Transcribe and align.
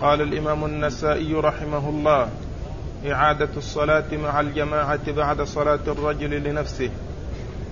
قال 0.00 0.20
الإمام 0.20 0.64
النسائي 0.64 1.34
رحمه 1.34 1.88
الله 1.88 2.28
إعادة 3.06 3.48
الصلاة 3.56 4.04
مع 4.12 4.40
الجماعة 4.40 5.12
بعد 5.12 5.42
صلاة 5.42 5.80
الرجل 5.88 6.42
لنفسه. 6.42 6.90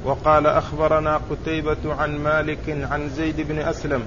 وقال 0.05 0.47
أخبرنا 0.47 1.21
قتيبة 1.31 1.95
عن 1.95 2.19
مالك 2.19 2.87
عن 2.91 3.09
زيد 3.09 3.41
بن 3.41 3.59
أسلم 3.59 4.03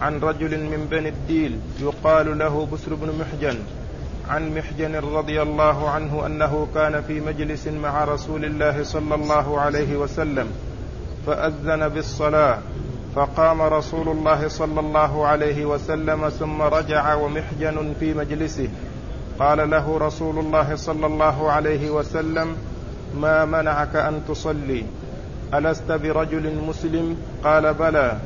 عن 0.00 0.18
رجل 0.20 0.58
من 0.58 0.86
بني 0.90 1.08
الديل 1.08 1.58
يقال 1.80 2.38
له 2.38 2.68
بسر 2.72 2.94
بن 2.94 3.18
محجن 3.20 3.58
عن 4.28 4.54
محجن 4.54 4.96
رضي 4.96 5.42
الله 5.42 5.90
عنه 5.90 6.26
أنه 6.26 6.68
كان 6.74 7.02
في 7.02 7.20
مجلس 7.20 7.68
مع 7.68 8.04
رسول 8.04 8.44
الله 8.44 8.82
صلى 8.82 9.14
الله 9.14 9.60
عليه 9.60 9.96
وسلم 9.96 10.46
فأذن 11.26 11.88
بالصلاة 11.88 12.58
فقام 13.14 13.62
رسول 13.62 14.08
الله 14.08 14.48
صلى 14.48 14.80
الله 14.80 15.26
عليه 15.26 15.64
وسلم 15.64 16.28
ثم 16.28 16.62
رجع 16.62 17.14
ومحجن 17.14 17.92
في 18.00 18.14
مجلسه. 18.14 18.68
قال 19.38 19.70
له 19.70 19.98
رسول 19.98 20.38
الله 20.38 20.76
صلى 20.76 21.06
الله 21.06 21.50
عليه 21.50 21.90
وسلم 21.90 22.56
ما 23.16 23.44
منعك 23.44 23.96
أن 23.96 24.20
تصلي؟ 24.28 24.84
ألست 25.54 25.92
برجل 25.92 26.62
مسلم؟ 26.68 27.16
قال 27.44 27.74
بلى 27.74 28.18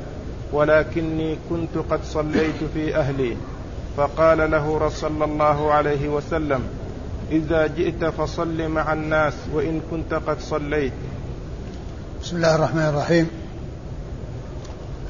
ولكني 0.53 1.37
كنت 1.51 1.79
قد 1.91 2.05
صليت 2.05 2.65
في 2.75 2.97
أهلي. 2.97 3.37
فقال 3.97 4.51
له 4.51 4.89
صلى 4.89 5.25
الله 5.25 5.73
عليه 5.73 6.09
وسلم 6.09 6.63
إذا 7.31 7.67
جئت 7.67 8.05
فصل 8.05 8.69
مع 8.69 8.93
الناس 8.93 9.35
وإن 9.55 9.81
كنت 9.91 10.15
قد 10.15 10.41
صليت. 10.41 10.93
بسم 12.23 12.37
الله 12.37 12.55
الرحمن 12.55 12.83
الرحيم. 12.83 13.46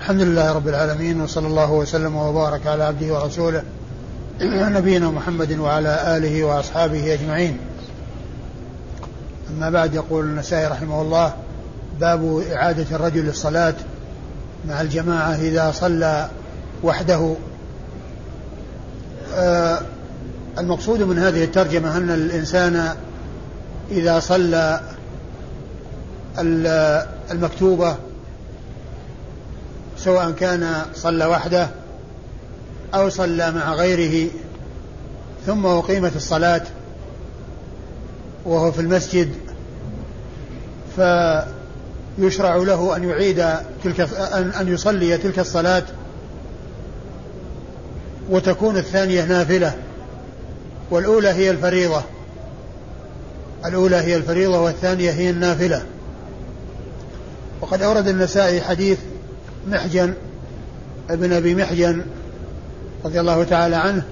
الحمد 0.01 0.21
لله 0.21 0.53
رب 0.53 0.69
العالمين 0.69 1.21
وصلى 1.21 1.47
الله 1.47 1.73
وسلم 1.73 2.17
وبارك 2.17 2.67
على 2.67 2.85
عبده 2.85 3.15
ورسوله 3.15 3.63
نبينا 4.41 5.11
محمد 5.11 5.59
وعلى 5.59 6.17
آله 6.17 6.45
وأصحابه 6.45 7.15
أجمعين. 7.15 7.59
أما 9.51 9.71
بعد 9.71 9.95
يقول 9.95 10.25
النسائي 10.25 10.67
رحمه 10.67 11.03
الله 11.03 11.35
باب 12.01 12.43
إعادة 12.53 12.97
الرجل 12.97 13.25
للصلاة 13.25 13.75
مع 14.69 14.81
الجماعة 14.81 15.35
إذا 15.35 15.71
صلى 15.71 16.29
وحده. 16.83 17.35
آه 19.35 19.81
المقصود 20.59 21.03
من 21.03 21.19
هذه 21.19 21.45
الترجمة 21.45 21.97
أن 21.97 22.11
الإنسان 22.11 22.95
إذا 23.91 24.21
صلى 24.21 24.81
المكتوبة 27.31 27.97
سواء 30.07 30.31
كان 30.31 30.83
صلى 30.95 31.27
وحده 31.27 31.69
أو 32.95 33.09
صلى 33.09 33.51
مع 33.53 33.75
غيره 33.75 34.31
ثم 35.47 35.67
أقيمت 35.67 36.17
الصلاة 36.17 36.63
وهو 38.45 38.73
في 38.73 38.81
المسجد 38.81 39.35
فيشرع 40.97 42.57
له 42.57 42.97
أن 42.97 43.09
يعيد 43.09 43.45
تلك 43.85 44.01
أن 44.01 44.51
أن 44.51 44.69
يصلي 44.69 45.19
تلك 45.19 45.39
الصلاة 45.39 45.83
وتكون 48.31 48.77
الثانية 48.77 49.25
نافلة. 49.25 49.75
والأولى 50.91 51.29
هي 51.29 51.51
الفريضة. 51.51 52.03
الأولى 53.67 53.97
هي 53.97 54.17
الفريضة 54.17 54.61
والثانية 54.61 55.11
هي 55.11 55.31
النافلة. 55.31 55.83
وقد 57.61 57.83
أورد 57.83 58.09
النسائي 58.09 58.61
حديث 58.61 58.99
محجن 59.67 60.15
ابن 61.11 61.33
أبي 61.33 61.55
محجن 61.55 62.03
رضي 63.05 63.21
الله 63.21 63.45
تعالى 63.45 63.77
عنه 63.77 64.03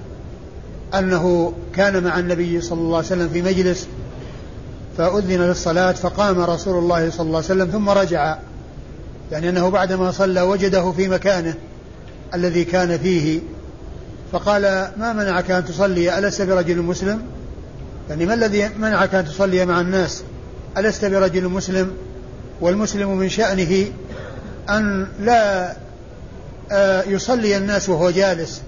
أنه 0.93 1.53
كان 1.75 2.03
مع 2.03 2.19
النبي 2.19 2.61
صلى 2.61 2.79
الله 2.79 2.97
عليه 2.97 3.07
وسلم 3.07 3.29
في 3.29 3.41
مجلس 3.41 3.87
فأذن 4.97 5.41
للصلاة 5.41 5.91
فقام 5.91 6.39
رسول 6.39 6.77
الله 6.77 7.09
صلى 7.09 7.27
الله 7.27 7.37
عليه 7.37 7.45
وسلم 7.47 7.65
ثم 7.65 7.89
رجع. 7.89 8.37
يعني 9.31 9.49
أنه 9.49 9.69
بعدما 9.69 10.11
صلى 10.11 10.41
وجده 10.41 10.91
في 10.91 11.07
مكانه 11.07 11.53
الذي 12.33 12.63
كان 12.63 12.97
فيه. 12.97 13.39
فقال 14.31 14.61
ما 14.97 15.13
منعك 15.13 15.51
أن 15.51 15.65
تصلي؟ 15.65 16.19
ألست 16.19 16.41
برجل 16.41 16.81
مسلم؟ 16.81 17.21
يعني 18.09 18.25
ما 18.25 18.33
الذي 18.33 18.69
منعك 18.79 19.15
أن 19.15 19.25
تصلي 19.25 19.65
مع 19.65 19.81
الناس؟ 19.81 20.23
ألست 20.77 21.05
برجل 21.05 21.49
مسلم 21.49 21.91
والمسلم 22.61 23.17
من 23.17 23.29
شأنه 23.29 23.85
أن 24.69 25.07
لا 25.19 25.75
آه، 26.71 27.03
يصلي 27.03 27.57
الناس 27.57 27.89
وهو 27.89 28.09
جالس 28.09 28.61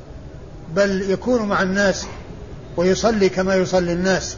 بل 0.76 1.12
يكون 1.12 1.42
مع 1.42 1.62
الناس 1.62 2.06
ويصلي 2.78 3.30
كما 3.30 3.56
يصلي 3.56 3.94
الناس. 3.94 4.38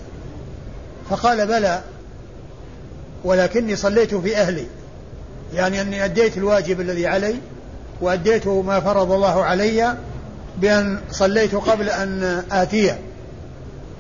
فقال 1.10 1.48
بلى 1.48 1.82
ولكني 3.24 3.76
صليت 3.76 4.16
في 4.16 4.38
أهلي 4.38 4.66
يعني 5.54 5.82
أني 5.82 6.06
أديت 6.06 6.38
الواجب 6.38 6.82
الذي 6.82 7.08
علي 7.08 7.36
وأديت 8.02 8.48
ما 8.48 8.80
فرض 8.80 9.12
الله 9.12 9.44
علي 9.44 9.96
بأن 10.58 11.00
صليت 11.12 11.56
قبل 11.56 11.90
أن 11.90 12.44
آتيه 12.52 13.00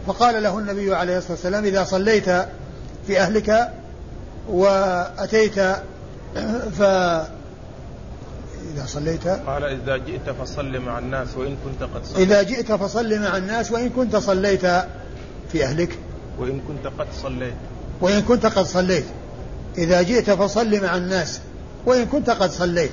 فقال 0.08 0.44
له 0.44 0.60
النبي 0.60 0.96
عليه 0.96 1.18
الصلاة 1.18 1.32
والسلام 1.32 1.66
إذا 1.66 1.84
صليت 1.84 2.30
في 3.08 3.20
أهلك 3.20 3.72
وأتيت 4.50 5.60
ف 6.80 6.82
إذا 8.76 8.86
صليت. 8.86 9.28
قال 9.28 9.64
إذا 9.64 9.98
جئت 9.98 10.30
فصل 10.30 10.80
مع 10.80 11.00
الناس 11.00 11.28
وإن 11.38 11.58
كنت 11.66 11.84
قد 11.84 12.06
صليت. 12.06 12.18
إذا 12.18 12.44
جئت 12.44 12.72
فصل 12.72 13.20
مع 13.20 13.38
الناس 13.38 13.72
وإن 13.72 13.90
كنت 13.90 14.16
صليت 14.16 14.66
في 15.52 15.64
أهلك. 15.64 15.98
وإن 16.40 16.62
كنت 16.68 16.88
قد 17.00 17.08
صليت. 17.24 17.54
وإن 18.02 18.22
كنت 18.22 18.46
قد 18.46 18.66
صليت. 18.66 19.06
إذا 19.78 20.02
جئت 20.02 20.32
فصل 20.32 20.82
مع 20.84 20.98
الناس 20.98 21.40
وإن 21.86 22.06
كنت 22.06 22.30
قد 22.30 22.52
صليت. 22.52 22.92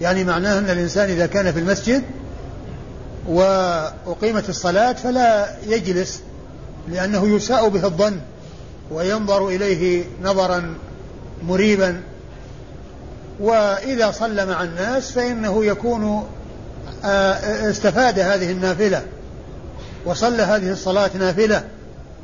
يعني 0.00 0.24
معناه 0.24 0.58
أن 0.58 0.70
الإنسان 0.70 1.10
إذا 1.10 1.26
كان 1.26 1.52
في 1.52 1.58
المسجد 1.58 2.02
وأقيمت 3.28 4.48
الصلاة 4.48 4.92
فلا 4.92 5.56
يجلس 5.66 6.20
لأنه 6.88 7.36
يساء 7.36 7.68
به 7.68 7.84
الظن 7.84 8.20
وينظر 8.90 9.48
إليه 9.48 10.04
نظرا 10.22 10.74
مريبا. 11.42 12.00
وإذا 13.40 14.10
صلى 14.10 14.46
مع 14.46 14.62
الناس 14.62 15.10
فإنه 15.10 15.64
يكون 15.64 16.28
آه، 17.04 17.70
استفاد 17.70 18.18
هذه 18.18 18.50
النافلة 18.50 19.02
وصلى 20.04 20.42
هذه 20.42 20.70
الصلاة 20.70 21.10
نافلة. 21.18 21.64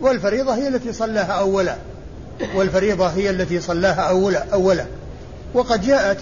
والفريضة 0.00 0.54
هي 0.54 0.68
التي 0.68 0.92
صلاها 0.92 1.32
أولا. 1.32 1.76
والفريضة 2.54 3.06
هي 3.06 3.30
التي 3.30 3.60
صلاها 3.60 4.00
أولا 4.00 4.44
أولا. 4.52 4.84
وقد 5.54 5.82
جاءت 5.82 6.18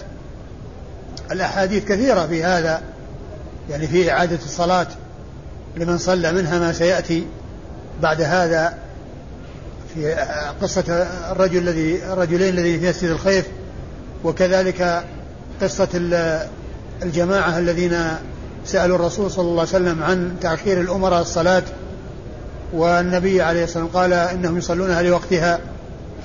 الأحاديث 1.31 1.85
كثيرة 1.85 2.27
في 2.27 2.43
هذا 2.43 2.81
يعني 3.69 3.87
في 3.87 4.11
إعادة 4.11 4.39
الصلاة 4.45 4.87
لمن 5.77 5.97
صلى 5.97 6.31
منها 6.31 6.59
ما 6.59 6.73
سيأتي 6.73 7.27
بعد 8.01 8.21
هذا 8.21 8.77
في 9.93 10.13
قصة 10.61 11.07
الرجل 11.31 11.57
الذي 11.57 12.03
الرجلين 12.05 12.49
الذي 12.49 12.79
في 12.79 12.89
مسجد 12.89 13.09
الخيف. 13.09 13.45
وكذلك 14.23 15.03
قصة 15.61 15.87
الجماعة 17.03 17.59
الذين 17.59 17.97
سألوا 18.65 18.95
الرسول 18.95 19.31
صلى 19.31 19.45
الله 19.45 19.59
عليه 19.59 19.69
وسلم 19.69 20.03
عن 20.03 20.35
تأخير 20.41 20.81
الأمراء 20.81 21.21
الصلاة 21.21 21.63
والنبي 22.73 23.41
عليه 23.41 23.63
الصلاة 23.63 23.83
والسلام 23.83 24.03
قال 24.03 24.13
إنهم 24.13 24.57
يصلونها 24.57 25.01
لوقتها 25.01 25.59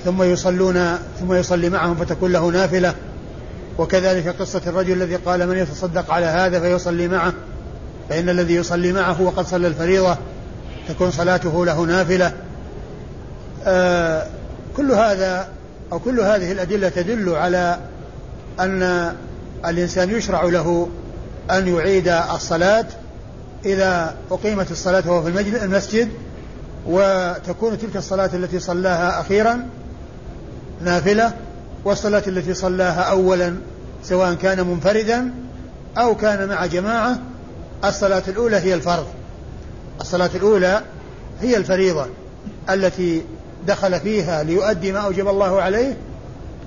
ثم 0.05 0.23
يصلون 0.23 0.97
ثم 1.19 1.33
يصلي 1.33 1.69
معهم 1.69 1.95
فتكون 1.95 2.31
له 2.31 2.47
نافلة. 2.47 2.95
وكذلك 3.77 4.27
قصة 4.27 4.61
الرجل 4.67 4.93
الذي 4.93 5.15
قال 5.15 5.47
من 5.47 5.57
يتصدق 5.57 6.11
على 6.11 6.25
هذا 6.25 6.59
فيصلي 6.59 7.07
معه 7.07 7.33
فإن 8.09 8.29
الذي 8.29 8.55
يصلي 8.55 8.91
معه 8.91 9.21
وقد 9.21 9.45
صلى 9.47 9.67
الفريضة 9.67 10.17
تكون 10.89 11.11
صلاته 11.11 11.65
له 11.65 11.81
نافلة. 11.81 12.33
آه 13.65 14.27
كل 14.77 14.91
هذا 14.91 15.47
أو 15.91 15.99
كل 15.99 16.19
هذه 16.19 16.51
الأدلة 16.51 16.89
تدل 16.89 17.29
على 17.29 17.79
أن 18.59 19.13
الإنسان 19.65 20.09
يشرع 20.09 20.43
له 20.43 20.89
أن 21.51 21.67
يعيد 21.67 22.07
الصلاة 22.07 22.85
إذا 23.65 24.15
أقيمت 24.31 24.71
الصلاة 24.71 25.03
وهو 25.11 25.23
في 25.23 25.63
المسجد 25.65 26.09
وتكون 26.87 27.77
تلك 27.77 27.97
الصلاة 27.97 28.29
التي 28.33 28.59
صلاها 28.59 29.21
أخيرا 29.21 29.67
نافلة 30.81 31.33
والصلاة 31.85 32.23
التي 32.27 32.53
صلاها 32.53 33.01
أولا 33.01 33.55
سواء 34.03 34.33
كان 34.33 34.67
منفردا 34.67 35.31
أو 35.97 36.15
كان 36.15 36.49
مع 36.49 36.65
جماعة 36.65 37.19
الصلاة 37.85 38.23
الأولى 38.27 38.57
هي 38.57 38.73
الفرض. 38.73 39.07
الصلاة 40.01 40.29
الأولى 40.35 40.81
هي 41.41 41.57
الفريضة 41.57 42.07
التي 42.69 43.23
دخل 43.67 43.99
فيها 43.99 44.43
ليؤدي 44.43 44.91
ما 44.91 44.99
أوجب 44.99 45.27
الله 45.27 45.61
عليه 45.61 45.97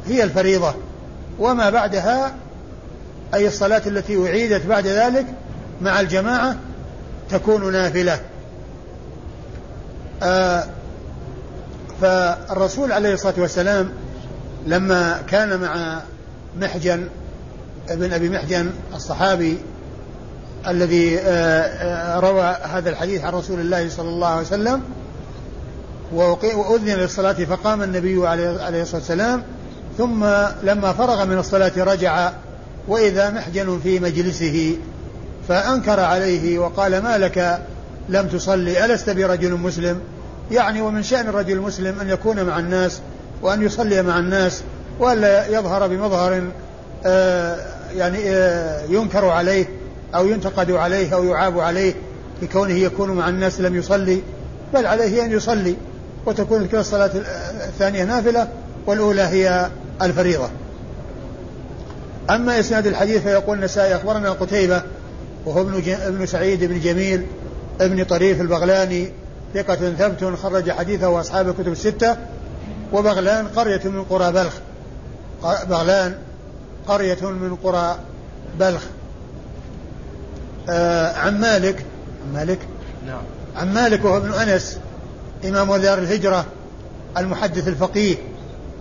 هي 0.07 0.23
الفريضة. 0.23 0.75
وما 1.39 1.71
بعدها 1.71 2.35
أي 3.35 3.47
الصلاة 3.47 3.83
التي 3.87 4.27
أعيدت 4.27 4.67
بعد 4.67 4.87
ذلك 4.87 5.27
مع 5.81 6.01
الجماعة 6.01 6.57
تكون 7.31 7.73
نافلة. 7.73 8.21
آه 10.23 10.65
فالرسول 12.01 12.93
عليه 12.93 13.15
الصلاة 13.15 13.35
والسلام 13.39 13.93
لما 14.67 15.23
كان 15.29 15.61
مع 15.61 16.03
محجن 16.61 17.09
ابن 17.89 18.13
أبي 18.13 18.29
محجن 18.29 18.71
الصحابي 18.95 19.59
الذي 20.67 21.19
آه، 21.19 21.23
آه، 21.23 22.21
روى 22.21 22.57
هذا 22.63 22.91
الحديث 22.91 23.25
عن 23.25 23.33
رسول 23.33 23.61
الله 23.61 23.89
صلى 23.89 24.09
الله 24.09 24.29
عليه 24.29 24.47
وسلم 24.47 24.83
وأذن 26.13 26.89
للصلاة 26.89 27.33
فقام 27.33 27.83
النبي 27.83 28.29
عليه 28.29 28.83
الصلاة 28.83 29.01
والسلام 29.01 29.43
ثم 29.99 30.25
لما 30.63 30.93
فرغ 30.93 31.25
من 31.25 31.39
الصلاة 31.39 31.73
رجع 31.77 32.33
وإذا 32.89 33.31
محجن 33.31 33.81
في 33.83 34.01
مجلسه 34.01 34.77
فأنكر 35.49 36.01
عليه 36.01 36.59
وقال 36.59 37.03
ما 37.03 37.19
لك؟ 37.19 37.59
لم 38.09 38.29
تصلي 38.29 38.85
ألست 38.85 39.11
برجل 39.11 39.53
مسلم؟ 39.53 40.01
يعني 40.51 40.81
ومن 40.81 41.03
شأن 41.03 41.29
الرجل 41.29 41.53
المسلم 41.53 42.01
أن 42.01 42.09
يكون 42.09 42.45
مع 42.45 42.59
الناس 42.59 43.01
وأن 43.43 43.63
يصلي 43.63 44.03
مع 44.03 44.19
الناس 44.19 44.63
وألا 45.01 45.49
يظهر 45.49 45.87
بمظهر 45.87 46.43
آه 47.07 47.59
يعني 47.97 48.19
آه 48.27 48.85
ينكر 48.89 49.25
عليه 49.25 49.67
أو 50.15 50.29
ينتقد 50.29 50.71
عليه 50.71 51.15
أو 51.15 51.25
يعاب 51.25 51.61
عليه 51.61 51.95
لكونه 52.43 52.75
يكون 52.75 53.11
مع 53.11 53.29
الناس 53.29 53.61
لم 53.61 53.77
يصلي 53.77 54.23
بل 54.75 54.87
عليه 54.87 55.25
أن 55.25 55.33
يصلي. 55.33 55.77
وتكون 56.27 56.67
كلا 56.67 56.81
الصلاة 56.81 57.11
الثانية 57.69 58.05
نافلة 58.05 58.49
والأولى 58.87 59.23
هي 59.23 59.71
الفريضة. 60.03 60.49
أما 62.31 62.61
إسناد 62.61 62.87
الحديث 62.87 63.23
فيقول 63.23 63.59
النسائي 63.59 63.97
أخبرنا 63.97 64.31
قتيبة 64.31 64.83
وهو 65.47 65.61
ابن, 65.61 65.93
ابن 65.93 66.27
سعيد 66.27 66.65
بن 66.65 66.81
جميل 66.81 67.27
ابن 67.81 68.05
طريف 68.05 68.41
البغلاني 68.41 69.13
ثقة 69.55 69.75
ثبت 69.75 70.39
خرج 70.43 70.71
حديثه 70.71 71.21
أصحاب 71.21 71.49
الكتب 71.49 71.73
الستة 71.73 72.17
وبغلان 72.93 73.49
قرية 73.49 73.81
من 73.85 74.05
قرى 74.05 74.33
بلخ. 74.33 74.53
بغلان 75.43 76.15
قرية 76.89 77.31
من 77.31 77.57
قرى 77.57 77.99
بلخ. 78.61 78.83
آه 80.69 81.13
عن 81.13 81.41
مالك 81.41 81.85
عن 82.27 82.35
مالك؟ 82.35 82.59
نعم. 83.07 83.23
عن 83.57 83.75
مالك 83.75 84.05
وهو 84.05 84.17
ابن 84.17 84.33
أنس 84.33 84.79
إمام 85.45 85.77
دار 85.77 85.99
الهجرة 85.99 86.45
المحدث 87.17 87.69
الفقيه 87.69 88.17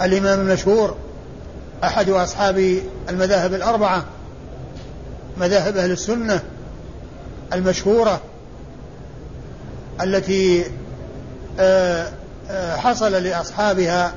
الإمام 0.02 0.40
المشهور 0.40 0.96
أحد 1.84 2.10
أصحاب 2.10 2.80
المذاهب 3.10 3.54
الأربعة 3.54 4.06
مذاهب 5.38 5.78
أهل 5.78 5.92
السنة 5.92 6.44
المشهورة 7.54 8.22
التي 10.02 10.66
آه، 11.60 12.12
آه، 12.50 12.76
حصل 12.76 13.12
لأصحابها 13.12 14.14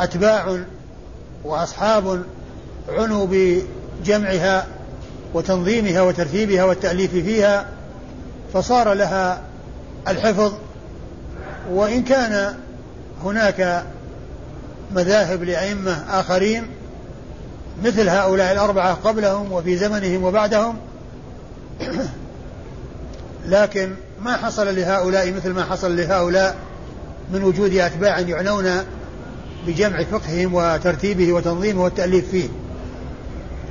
أتباع 0.00 0.58
وأصحاب 1.44 2.22
عنوا 2.88 3.26
بجمعها 3.30 4.66
وتنظيمها 5.34 6.02
وترتيبها 6.02 6.64
والتأليف 6.64 7.10
فيها 7.10 7.66
فصار 8.54 8.92
لها 8.92 9.40
الحفظ 10.08 10.52
وإن 11.70 12.02
كان 12.02 12.54
هناك 13.24 13.84
مذاهب 14.94 15.42
لأئمة 15.42 16.04
آخرين 16.20 16.66
مثل 17.84 18.08
هؤلاء 18.08 18.52
الأربعة 18.52 18.94
قبلهم 18.94 19.52
وفي 19.52 19.76
زمنهم 19.76 20.24
وبعدهم 20.24 20.76
لكن 23.46 23.94
ما 24.22 24.36
حصل 24.36 24.76
لهؤلاء 24.76 25.32
مثل 25.32 25.50
ما 25.50 25.64
حصل 25.64 25.96
لهؤلاء 25.96 26.56
من 27.32 27.44
وجود 27.44 27.74
أتباع 27.74 28.18
يعنون 28.18 28.70
بجمع 29.66 30.04
فقههم 30.04 30.54
وترتيبه 30.54 31.32
وتنظيمه 31.32 31.84
والتأليف 31.84 32.30
فيه. 32.30 32.48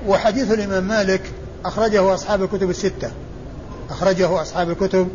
وحديث 0.08 0.52
الإمام 0.52 0.84
مالك 0.84 1.22
أخرجه 1.66 2.14
أصحاب 2.14 2.44
الكتب 2.44 2.70
الستة. 2.70 3.12
أخرجه 3.90 4.42
أصحاب 4.42 4.70
الكتب 4.70 5.08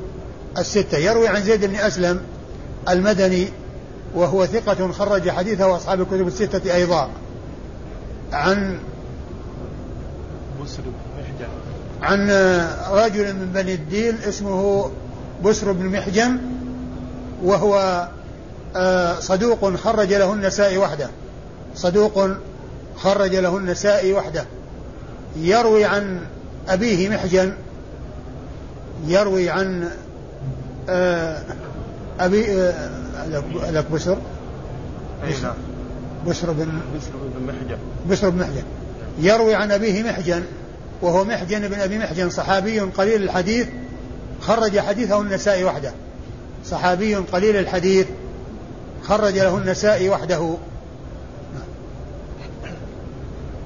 الستة. 0.59 0.99
يروي 0.99 1.29
عن 1.29 1.43
زيد 1.43 1.65
بن 1.65 1.75
أسلم 1.75 2.21
المدني 2.89 3.49
وهو 4.15 4.47
ثقة 4.47 4.93
خرج 4.93 5.31
حديثه 5.31 5.77
أصحاب 5.77 6.01
الكتب 6.01 6.27
الستة 6.27 6.75
أيضا. 6.75 7.11
عن 8.33 8.79
بسر 10.63 10.83
عن 12.03 12.31
رجل 12.91 13.35
من 13.35 13.51
بني 13.55 13.75
الديل 13.75 14.15
اسمه 14.29 14.91
بسر 15.45 15.73
بن 15.73 15.87
محجن 15.87 16.39
وهو 17.45 18.09
آه، 18.77 19.21
صدوق 19.21 19.75
خرج 19.75 20.15
له 20.15 20.33
النسائي 20.33 20.79
وحده. 20.79 21.09
صدوق 21.75 22.29
خرج 22.97 23.35
له 23.35 23.57
النسائي 23.57 24.13
وحده. 24.13 24.45
يروي 25.37 25.85
عن 25.85 26.21
أبيه 26.69 27.09
محجن 27.09 27.53
يروي 29.07 29.51
عن 29.51 29.91
آه، 30.89 31.43
أبي 32.21 32.53
آه، 32.53 33.71
لك 33.71 33.85
بشر؟ 33.91 34.19
أي 35.25 35.33
نعم. 35.43 35.55
بشر 36.27 36.53
بن 36.53 36.81
بشر 36.97 37.11
بن 37.37 37.47
محجن 37.47 37.79
بشر 38.07 38.31
بن 38.31 38.39
محجن 38.39 38.63
يروي 39.19 39.55
عن 39.55 39.73
أبيه 39.73 40.03
محجن 40.03 40.43
وهو 41.03 41.25
محجن 41.25 41.69
بن 41.69 41.81
أبي 41.81 41.99
محجن 41.99 42.31
صحابي 42.31 42.81
قليل 42.81 43.23
الحديث. 43.23 43.69
خرج 44.41 44.79
حديثه 44.79 45.21
النسائي 45.21 45.65
وحده. 45.65 45.93
صحابي 46.65 47.15
قليل 47.15 47.57
الحديث. 47.57 48.07
خرج 49.03 49.39
له 49.39 49.57
النسائي 49.57 50.09
وحده. 50.09 50.55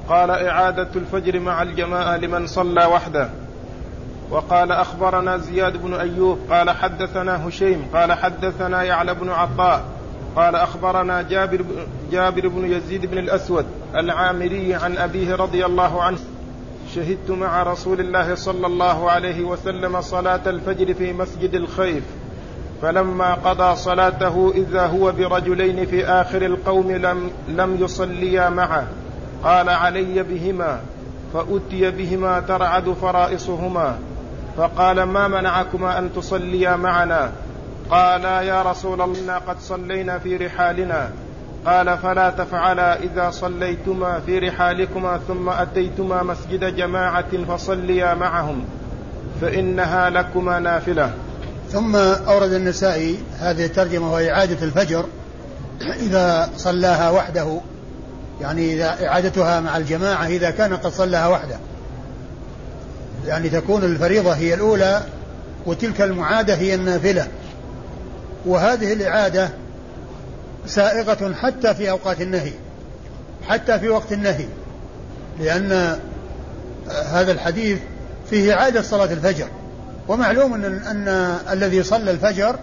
قال 0.08 0.30
إعادة 0.30 0.88
الفجر 0.96 1.40
مع 1.40 1.62
الجماعة 1.62 2.16
لمن 2.16 2.46
صلى 2.46 2.84
وحده. 2.84 3.30
وقال 4.32 4.72
أخبرنا 4.72 5.36
زياد 5.36 5.82
بن 5.82 5.94
أيوب 5.94 6.38
قال 6.50 6.70
حدثنا 6.70 7.48
هشيم 7.48 7.86
قال 7.94 8.12
حدثنا 8.12 8.82
يعلى 8.82 9.14
بن 9.14 9.30
عطاء 9.30 9.84
قال 10.36 10.56
أخبرنا 10.56 11.22
جابر, 11.22 11.64
جابر 12.12 12.48
بن 12.48 12.72
يزيد 12.72 13.06
بن 13.06 13.18
الأسود 13.18 13.66
العامري 13.94 14.74
عن 14.74 14.96
أبيه 14.96 15.34
رضي 15.34 15.66
الله 15.66 16.02
عنه. 16.02 16.18
شهدت 16.94 17.30
مع 17.30 17.62
رسول 17.62 18.00
الله 18.00 18.34
صلى 18.34 18.66
الله 18.66 19.10
عليه 19.10 19.44
وسلم 19.44 20.00
صلاة 20.00 20.40
الفجر 20.46 20.94
في 20.94 21.12
مسجد 21.12 21.54
الخيف 21.54 22.04
فلما 22.82 23.34
قضى 23.34 23.76
صلاته 23.76 24.52
إذا 24.54 24.86
هو 24.86 25.12
برجلين 25.12 25.86
في 25.86 26.04
آخر 26.06 26.42
القوم 26.42 26.92
لم, 26.92 27.30
لم 27.48 27.76
يصليا 27.80 28.48
معه. 28.48 28.86
قال 29.44 29.68
علي 29.68 30.22
بهما 30.22 30.80
فأتي 31.34 31.90
بهما 31.90 32.40
ترعد 32.40 32.90
فرائصهما. 32.90 33.98
فقال 34.56 35.02
ما 35.02 35.28
منعكما 35.28 35.98
أن 35.98 36.10
تصليا 36.16 36.76
معنا؟ 36.76 37.32
قالا 37.90 38.40
يا 38.40 38.62
رسول 38.62 39.00
الله 39.00 39.34
قد 39.34 39.60
صلينا 39.60 40.18
في 40.18 40.36
رحالنا. 40.36 41.10
قال 41.66 41.98
فلا 41.98 42.30
تفعلا 42.30 43.02
إذا 43.02 43.30
صليتما 43.30 44.20
في 44.26 44.38
رحالكما 44.38 45.20
ثم 45.28 45.48
أتيتما 45.48 46.22
مسجد 46.22 46.76
جماعة 46.76 47.44
فصليا 47.48 48.14
معهم 48.14 48.64
فإنها 49.40 50.10
لكما 50.10 50.58
نافلة. 50.58 51.10
ثم 51.70 51.96
أورد 52.28 52.52
النسائي 52.52 53.18
هذه 53.38 53.64
الترجمة 53.64 54.12
وهي 54.12 54.32
إعادة 54.32 54.64
الفجر 54.64 55.04
إذا 55.80 56.50
صلاها 56.56 57.10
وحده 57.10 57.60
يعني 58.40 58.74
إذا 58.74 59.06
إعادتها 59.06 59.60
مع 59.60 59.76
الجماعة 59.76 60.26
إذا 60.26 60.50
كان 60.50 60.76
قد 60.76 60.90
صلاها 60.90 61.28
وحده. 61.28 61.56
يعني 63.26 63.48
تكون 63.48 63.84
الفريضة 63.84 64.32
هي 64.32 64.54
الأولى 64.54 65.02
وتلك 65.66 66.00
المعادة 66.00 66.54
هي 66.54 66.74
النافلة. 66.74 67.28
وهذه 68.46 68.92
الإعادة 68.92 69.50
سائغة 70.66 71.34
حتى 71.34 71.74
في 71.74 71.90
أوقات 71.90 72.20
النهي 72.20 72.52
حتى 73.48 73.78
في 73.78 73.88
وقت 73.88 74.12
النهي 74.12 74.46
لأن 75.40 75.98
هذا 76.88 77.32
الحديث 77.32 77.78
فيه 78.30 78.54
إعادة 78.54 78.82
صلاة 78.82 79.12
الفجر. 79.12 79.46
ومعلوم 80.08 80.54
أن, 80.54 80.64
أن 80.64 81.08
الذي 81.52 81.82
صلى 81.82 82.10
الفجر 82.10 82.58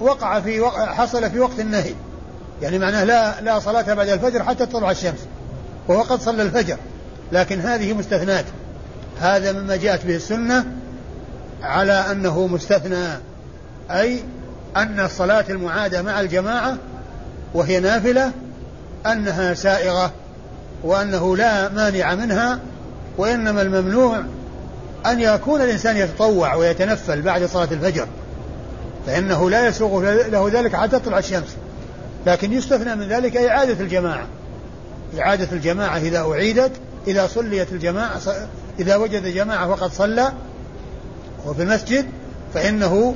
وقع 0.00 0.40
في 0.40 0.60
وقع 0.60 0.94
حصل 0.94 1.30
في 1.30 1.40
وقت 1.40 1.60
النهي. 1.60 1.94
يعني 2.62 2.78
معناه 2.78 3.04
لا 3.04 3.40
لا 3.40 3.58
صلاة 3.58 3.94
بعد 3.94 4.08
الفجر 4.08 4.44
حتى 4.44 4.66
تطلع 4.66 4.90
الشمس 4.90 5.26
وهو 5.88 6.02
قد 6.02 6.20
صلى 6.20 6.42
الفجر. 6.42 6.76
لكن 7.32 7.60
هذه 7.60 7.92
مستثنات 7.92 8.44
هذا 9.20 9.52
مما 9.52 9.76
جاءت 9.76 10.06
به 10.06 10.16
السنة 10.16 10.64
على 11.62 11.92
أنه 11.92 12.46
مستثنى 12.46 13.06
أي 13.90 14.22
أن 14.76 15.00
الصلاة 15.00 15.44
المعادة 15.50 16.02
مع 16.02 16.20
الجماعة 16.20 16.76
وهي 17.54 17.80
نافلة 17.80 18.32
أنها 19.06 19.54
سائغة 19.54 20.12
وأنه 20.82 21.36
لا 21.36 21.68
مانع 21.68 22.14
منها 22.14 22.58
وإنما 23.18 23.62
الممنوع 23.62 24.22
أن 25.06 25.20
يكون 25.20 25.60
الإنسان 25.60 25.96
يتطوع 25.96 26.54
ويتنفل 26.54 27.22
بعد 27.22 27.44
صلاة 27.44 27.68
الفجر 27.72 28.06
فإنه 29.06 29.50
لا 29.50 29.66
يسوغ 29.66 30.00
له 30.12 30.50
ذلك 30.52 30.76
حتى 30.76 30.98
تطلع 30.98 31.18
الشمس. 31.18 31.56
لكن 32.26 32.52
يستثنى 32.52 32.96
من 32.96 33.08
ذلك 33.08 33.36
إعادة 33.36 33.84
الجماعة. 33.84 34.26
إعادة 35.20 35.48
الجماعة 35.52 35.96
إذا 35.96 36.18
أعيدت 36.18 36.72
إذا 37.06 37.26
صليت 37.26 37.72
الجماعة 37.72 38.18
إذا 38.78 38.96
وجد 38.96 39.26
جماعة 39.26 39.68
وقد 39.68 39.92
صلى 39.92 40.32
وفي 41.46 41.62
المسجد 41.62 42.06
فإنه 42.54 43.14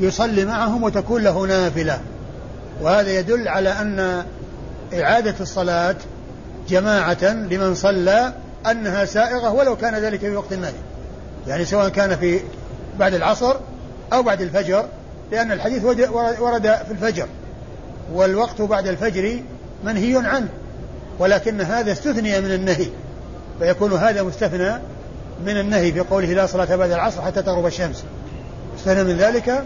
يصلي 0.00 0.44
معهم 0.44 0.82
وتكون 0.82 1.22
له 1.22 1.46
نافلة. 1.46 2.00
وهذا 2.82 3.18
يدل 3.18 3.48
على 3.48 3.68
أن 3.68 4.24
إعادة 4.94 5.34
الصلاة 5.40 5.96
جماعة 6.68 7.24
لمن 7.24 7.74
صلى 7.74 8.32
أنها 8.70 9.04
سائغة 9.04 9.52
ولو 9.52 9.76
كان 9.76 9.94
ذلك 9.94 10.20
في 10.20 10.36
وقت 10.36 10.52
النهي 10.52 10.72
يعني 11.46 11.64
سواء 11.64 11.88
كان 11.88 12.16
في 12.16 12.40
بعد 12.98 13.14
العصر 13.14 13.56
أو 14.12 14.22
بعد 14.22 14.42
الفجر 14.42 14.84
لأن 15.32 15.52
الحديث 15.52 15.84
ورد 16.40 16.62
في 16.62 16.90
الفجر. 16.90 17.26
والوقت 18.12 18.62
بعد 18.62 18.86
الفجر 18.86 19.40
منهي 19.84 20.26
عنه 20.26 20.48
ولكن 21.18 21.60
هذا 21.60 21.92
استثني 21.92 22.40
من 22.40 22.54
النهي. 22.54 22.86
فيكون 23.62 23.92
هذا 23.92 24.22
مستثنى 24.22 24.72
من 25.46 25.60
النهي 25.60 25.92
في 25.92 26.00
قوله 26.00 26.26
لا 26.26 26.46
صلاة 26.46 26.76
بعد 26.76 26.90
العصر 26.90 27.22
حتى 27.22 27.42
تغرب 27.42 27.66
الشمس. 27.66 28.04
استثنى 28.78 29.04
من 29.04 29.16
ذلك 29.16 29.64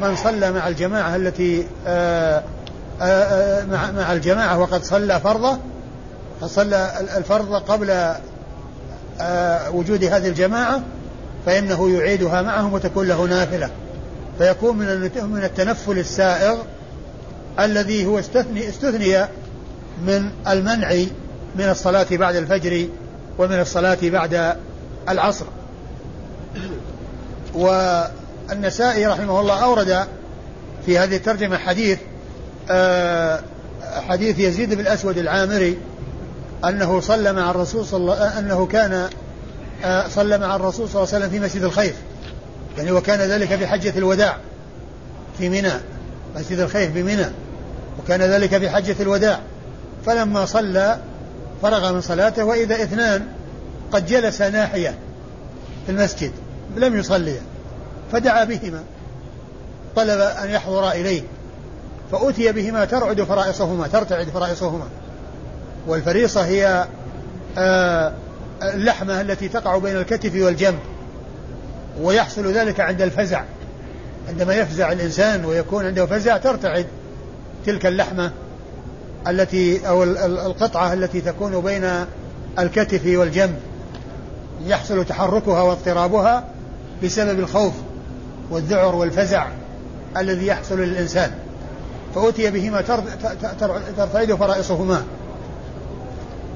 من 0.00 0.16
صلى 0.16 0.52
مع 0.52 0.68
الجماعة 0.68 1.16
التي 1.16 1.66
آآ 1.86 2.38
آه، 2.38 2.42
آآ 3.00 3.04
آه، 3.04 3.62
آه، 3.62 3.64
مع, 3.64 3.90
مع 3.90 4.12
الجماعة 4.12 4.58
وقد 4.58 4.84
صلى 4.84 5.20
فرضه 5.20 5.58
قد 6.40 6.48
صلى 6.48 6.92
الفرض 7.16 7.54
قبل 7.54 8.14
وجود 9.72 10.04
هذه 10.04 10.28
الجماعة 10.28 10.82
فإنه 11.46 11.90
يعيدها 11.90 12.42
معهم 12.42 12.72
وتكون 12.72 13.08
له 13.08 13.24
نافلة. 13.24 13.70
فيكون 14.38 14.76
من 14.76 15.10
من 15.30 15.44
التنفل 15.44 15.98
السائغ 15.98 16.56
الذي 17.60 18.06
هو 18.06 18.18
استثني 18.18 18.68
استثني 18.68 19.26
من 20.06 20.30
المنع 20.48 20.94
من 21.56 21.68
الصلاة 21.68 22.06
بعد 22.10 22.36
الفجر 22.36 22.88
ومن 23.38 23.60
الصلاة 23.60 23.98
بعد 24.02 24.56
العصر. 25.08 25.44
والنسائي 27.54 29.06
رحمه 29.06 29.40
الله 29.40 29.64
أورد 29.64 30.06
في 30.86 30.98
هذه 30.98 31.16
الترجمة 31.16 31.58
حديث 31.58 31.98
آه، 32.70 33.40
حديث 34.08 34.38
يزيد 34.38 34.74
بن 34.74 34.80
الأسود 34.80 35.18
العامري 35.18 35.78
أنه 36.64 37.00
صلى 37.00 37.32
مع 37.32 37.50
الرسول 37.50 37.84
صلى 37.84 38.00
الله 38.00 38.38
أنه 38.38 38.66
كان 38.66 39.08
آه، 39.84 40.08
صلى 40.08 40.38
مع 40.38 40.56
الرسول 40.56 40.88
صلى 40.88 41.02
الله 41.02 41.14
عليه 41.14 41.24
وسلم 41.24 41.30
في 41.30 41.46
مسجد 41.46 41.62
الخيف. 41.62 41.94
يعني 42.78 42.92
وكان 42.92 43.18
ذلك 43.18 43.56
في 43.56 43.66
حجة 43.66 43.98
الوداع 43.98 44.36
في 45.38 45.48
منى. 45.48 45.72
مسجد 46.36 46.58
الخيف 46.58 46.90
بمنى 46.90 47.26
وكان 47.98 48.22
ذلك 48.22 48.58
في 48.58 48.70
حجة 48.70 48.96
الوداع. 49.00 49.40
فلما 50.06 50.44
صلى 50.46 50.98
فرغ 51.64 51.92
من 51.92 52.00
صلاته 52.00 52.44
وإذا 52.44 52.74
اثنان 52.74 53.26
قد 53.92 54.06
جلس 54.06 54.42
ناحية 54.42 54.94
في 55.86 55.92
المسجد 55.92 56.32
لم 56.76 56.98
يصليا 56.98 57.40
فدعا 58.12 58.44
بهما 58.44 58.82
طلب 59.96 60.20
أن 60.20 60.50
يحضر 60.50 60.90
إليه 60.90 61.22
فأتي 62.12 62.52
بهما 62.52 62.84
ترعد 62.84 63.22
فرائصهما 63.22 63.86
ترتعد 63.88 64.28
فرائصهما. 64.28 64.88
والفريصة 65.86 66.44
هي 66.44 66.86
آه، 67.58 68.12
اللحمة 68.62 69.20
التي 69.20 69.48
تقع 69.48 69.78
بين 69.78 69.96
الكتف 69.96 70.42
والجنب 70.42 70.78
ويحصل 72.00 72.52
ذلك 72.52 72.80
عند 72.80 73.02
الفزع. 73.02 73.42
عندما 74.28 74.54
يفزع 74.54 74.92
الإنسان 74.92 75.44
ويكون 75.44 75.86
عنده 75.86 76.06
فزع 76.06 76.36
ترتعد 76.36 76.86
تلك 77.66 77.86
اللحمة 77.86 78.30
التي 79.28 79.88
أو 79.88 80.02
القطعة 80.02 80.92
التي 80.92 81.20
تكون 81.20 81.60
بين 81.60 81.90
الكتف 82.58 83.02
والجنب 83.06 83.56
يحصل 84.66 85.04
تحركها 85.04 85.62
واضطرابها 85.62 86.44
بسبب 87.04 87.38
الخوف 87.38 87.72
والذعر 88.50 88.94
والفزع 88.94 89.46
الذي 90.16 90.46
يحصل 90.46 90.80
للإنسان. 90.80 91.30
فأتي 92.14 92.50
بهما 92.50 92.80
ترتعد 93.98 94.34
فرائصهما. 94.34 95.04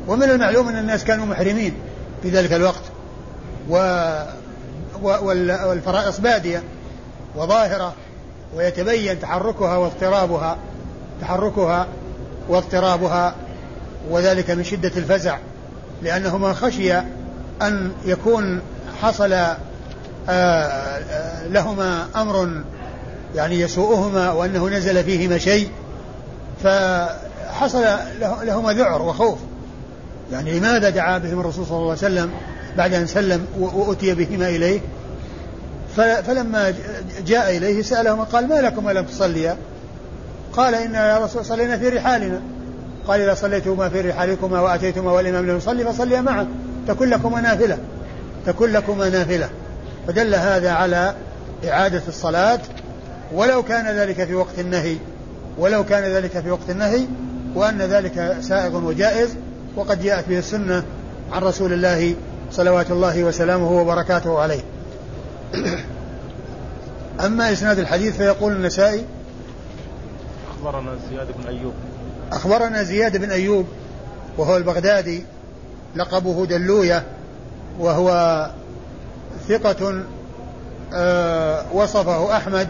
ومن 0.09 0.23
المعلوم 0.31 0.69
أن 0.69 0.79
الناس 0.79 1.05
كانوا 1.05 1.27
محرمين 1.27 1.73
في 2.23 2.31
ذلك 2.31 2.53
الوقت. 2.53 2.83
و 3.71 3.77
والفرائص 5.43 6.21
بادية 6.21 6.63
وظاهرة 7.37 7.93
ويتبين 8.57 9.21
تحركها 9.21 9.77
واضطرابها 9.77 10.57
تحركها 11.21 11.87
واضطرابها 12.49 13.35
وذلك 14.11 14.51
من 14.51 14.65
شدة 14.65 14.93
الفزع 14.97 15.39
لأنه 16.03 16.39
من 16.39 16.55
خشي 16.55 16.93
أن 17.63 17.93
يكون 18.05 18.61
حصل 19.03 19.33
آه، 19.33 19.57
آه، 20.31 21.49
لهما 21.49 22.07
أمر 22.17 22.63
يعني 23.35 23.61
يسوءهما 23.61 24.31
وأنه 24.33 24.69
نزل 24.69 25.05
فيهما 25.05 25.39
شيء 25.39 25.71
فحصل 26.63 27.85
لهما 28.43 28.73
ذعر 28.73 29.03
وخوف. 29.03 29.39
يعني 30.33 30.59
لماذا 30.59 30.91
دعا 30.91 31.19
بهم 31.19 31.41
الرسول 31.41 31.67
صلى 31.67 31.77
الله 31.77 31.91
عليه 31.91 31.99
وسلم 31.99 32.31
بعد 32.77 32.95
أن 32.95 33.07
سلم 33.07 33.47
وأتي 33.59 34.15
بهما 34.15 34.49
إليه؟ 34.49 34.81
فلما 35.97 36.75
جاء 37.27 37.57
إليه 37.57 37.83
سألهما 37.83 38.25
قال 38.25 38.49
ما 38.49 38.61
لكم 38.61 38.91
لم 38.91 39.05
تصليا؟ 39.05 39.57
قال 40.59 40.75
إن 40.75 40.95
يا 40.95 41.19
رسول 41.19 41.45
صلينا 41.45 41.79
في 41.79 41.89
رحالنا. 41.89 42.41
قال 43.07 43.21
إذا 43.21 43.35
صليتما 43.35 43.89
في 43.89 44.01
رحالكما 44.01 44.61
وأتيتما 44.61 45.13
والإمام 45.13 45.47
لم 45.47 45.57
يصلي 45.57 45.85
فصليا 45.85 46.21
معه. 46.21 46.47
تكن 46.89 47.09
لكما 47.09 47.41
نافلة. 47.41 47.79
تكن 48.47 48.73
لكما 48.73 49.09
نافلة. 49.09 49.49
فدل 50.07 50.35
هذا 50.35 50.71
على 50.71 51.15
إعادة 51.69 52.03
الصلاة. 52.09 52.61
ولو 53.35 53.63
كان 53.63 53.87
ذلك 53.87 54.25
في 54.25 54.35
وقت 54.35 54.59
النهي 54.59 54.97
ولو 55.59 55.85
كان 55.85 56.03
ذلك 56.03 56.41
في 56.41 56.51
وقت 56.51 56.71
النهي 56.71 57.07
وأن 57.55 57.79
ذلك 57.79 58.37
سائغ 58.41 58.77
وجائز 58.77 59.29
وقد 59.77 60.03
جاءت 60.03 60.29
به 60.29 60.39
السنة 60.39 60.83
عن 61.33 61.43
رسول 61.43 61.73
الله 61.73 62.15
صلوات 62.53 62.91
الله 62.91 63.25
وسلامه 63.25 63.73
وبركاته 63.73 64.39
عليه. 64.39 64.61
أما 67.25 67.53
إسناد 67.53 67.79
الحديث 67.79 68.17
فيقول 68.17 68.53
النسائي 68.53 69.05
أخبرنا 70.59 70.97
زياد 71.11 71.27
بن 71.39 71.49
أيوب. 71.49 71.73
أخبرنا 72.33 72.83
زياد 72.83 73.17
بن 73.17 73.31
أيوب 73.31 73.67
وهو 74.39 74.57
البغدادي 74.57 75.23
لقبه 75.97 76.47
دلوية 76.47 77.05
وهو 77.79 78.51
ثقة 79.49 80.03
آه 80.95 81.65
وصفه 81.73 82.37
أحمد 82.37 82.69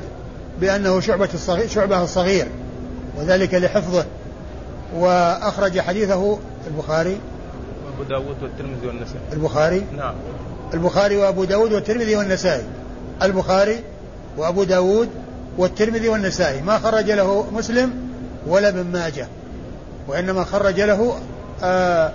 بأنه 0.61 1.01
شعبة 1.01 1.29
الصغير 1.35 1.69
شعبة 1.69 2.03
الصغير 2.03 2.49
وذلك 3.19 3.55
لحفظه. 3.55 4.05
وأخرج 4.97 5.81
حديثه 5.81 6.39
البخاري. 6.67 7.21
أبو 7.95 8.03
داود 8.03 8.43
والترمذي 8.43 8.87
والنسائي. 8.87 9.21
البخاري؟ 9.33 9.85
نعم. 9.97 10.15
البخاري 10.75 11.17
وأبو 11.17 11.45
داود 11.45 11.73
والترمذي 11.73 12.17
والنسائي. 12.17 12.65
البخاري 13.23 13.83
وأبو 14.37 14.65
داود 14.65 15.09
والترمذي 15.59 16.09
والنسائي. 16.09 16.63
ما 16.63 16.79
خرج 16.79 17.11
له 17.11 17.47
مسلم 17.53 17.93
ولا 18.47 18.69
ابن 18.69 18.85
ماجه. 18.85 19.29
وإنما 20.09 20.45
خرج 20.45 20.81
له 20.81 21.19
آآ 21.63 22.13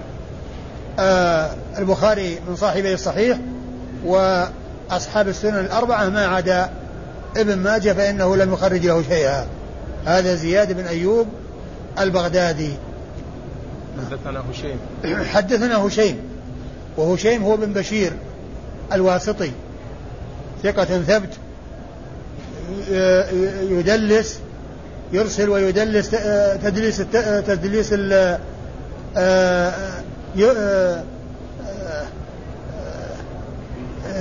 آآ 0.99 1.55
البخاري 1.77 2.39
من 2.49 2.55
صاحبي 2.55 2.93
الصحيح 2.93 3.37
وأصحاب 4.05 5.27
السنن 5.27 5.59
الأربعة 5.59 6.09
ما 6.09 6.25
عدا 6.25 6.69
ابن 7.37 7.57
ماجه 7.57 7.93
فإنه 7.93 8.35
لم 8.35 8.53
يخرج 8.53 8.85
له 8.85 9.03
شيئا. 9.09 9.47
هذا 10.05 10.35
زياد 10.35 10.73
بن 10.73 10.85
أيوب 10.85 11.27
البغدادي. 11.99 12.73
حدثنا 14.11 14.43
هشيم. 14.51 14.77
حدثنا 15.33 15.77
هشيم. 15.77 16.17
وهشيم 16.97 17.43
هو 17.43 17.57
بن 17.57 17.73
بشير 17.73 18.13
الواسطي. 18.93 19.51
ثقة 20.63 20.85
ثبت. 20.85 21.29
يدلس 23.69 24.39
يرسل 25.13 25.49
ويدلس 25.49 26.09
تدليس 26.63 26.97
تدليس 27.47 27.93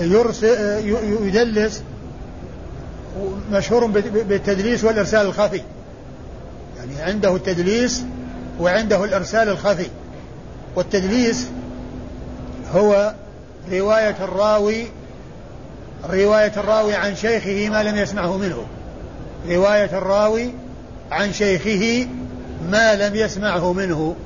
يرسل 0.00 0.56
يدلس 1.26 1.82
مشهور 3.52 3.86
بالتدليس 3.86 4.84
والإرسال 4.84 5.26
الخفي. 5.26 5.62
يعني 6.78 7.02
عنده 7.02 7.36
التدليس 7.36 8.02
وعنده 8.60 9.04
الإرسال 9.04 9.48
الخفي. 9.48 9.86
والتدليس 10.76 11.46
هو 12.74 13.14
رواية 13.72 14.16
الراوي 14.24 14.86
رواية 16.10 16.52
الراوي 16.56 16.94
عن 16.94 17.16
شيخه 17.16 17.68
ما 17.68 17.82
لم 17.82 17.96
يسمعه 17.96 18.36
منه. 18.36 18.66
رواية 19.48 19.98
الراوي 19.98 20.54
عن 21.12 21.32
شيخه 21.32 22.06
ما 22.70 22.94
لم 22.94 23.16
يسمعه 23.16 23.72
منه. 23.72 24.16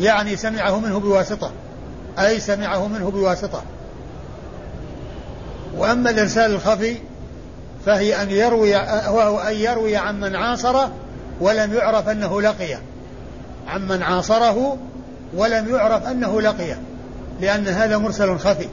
يعني 0.00 0.36
سمعه 0.36 0.80
منه 0.80 1.00
بواسطة. 1.00 1.50
أي 2.18 2.40
سمعه 2.40 2.86
منه 2.86 3.10
بواسطة. 3.10 3.62
وأما 5.76 6.10
الإرسال 6.10 6.50
الخفي 6.50 6.96
فهي 7.86 8.22
أن 8.22 8.30
يروي 8.30 8.74
وهو 8.74 9.40
أن 9.40 9.54
يروي 9.54 9.96
عمن 9.96 10.36
عاصره 10.36 10.92
ولم 11.40 11.74
يعرف 11.74 12.08
أنه 12.08 12.42
لقيه 12.42 12.82
عمن 13.68 14.02
عاصره 14.02 14.78
ولم 15.34 15.68
يعرف 15.74 16.06
أنه 16.06 16.40
لقيه 16.40 16.80
لأن 17.40 17.68
هذا 17.68 17.98
مرسل 17.98 18.38
خفي. 18.38 18.68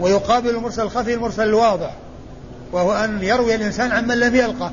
ويقابل 0.00 0.50
المرسل 0.50 0.82
الخفي 0.82 1.14
المرسل 1.14 1.42
الواضح 1.42 1.90
وهو 2.72 2.92
أن 2.92 3.22
يروي 3.22 3.54
الإنسان 3.54 3.92
عمن 3.92 4.20
لم 4.20 4.34
يلقه 4.34 4.72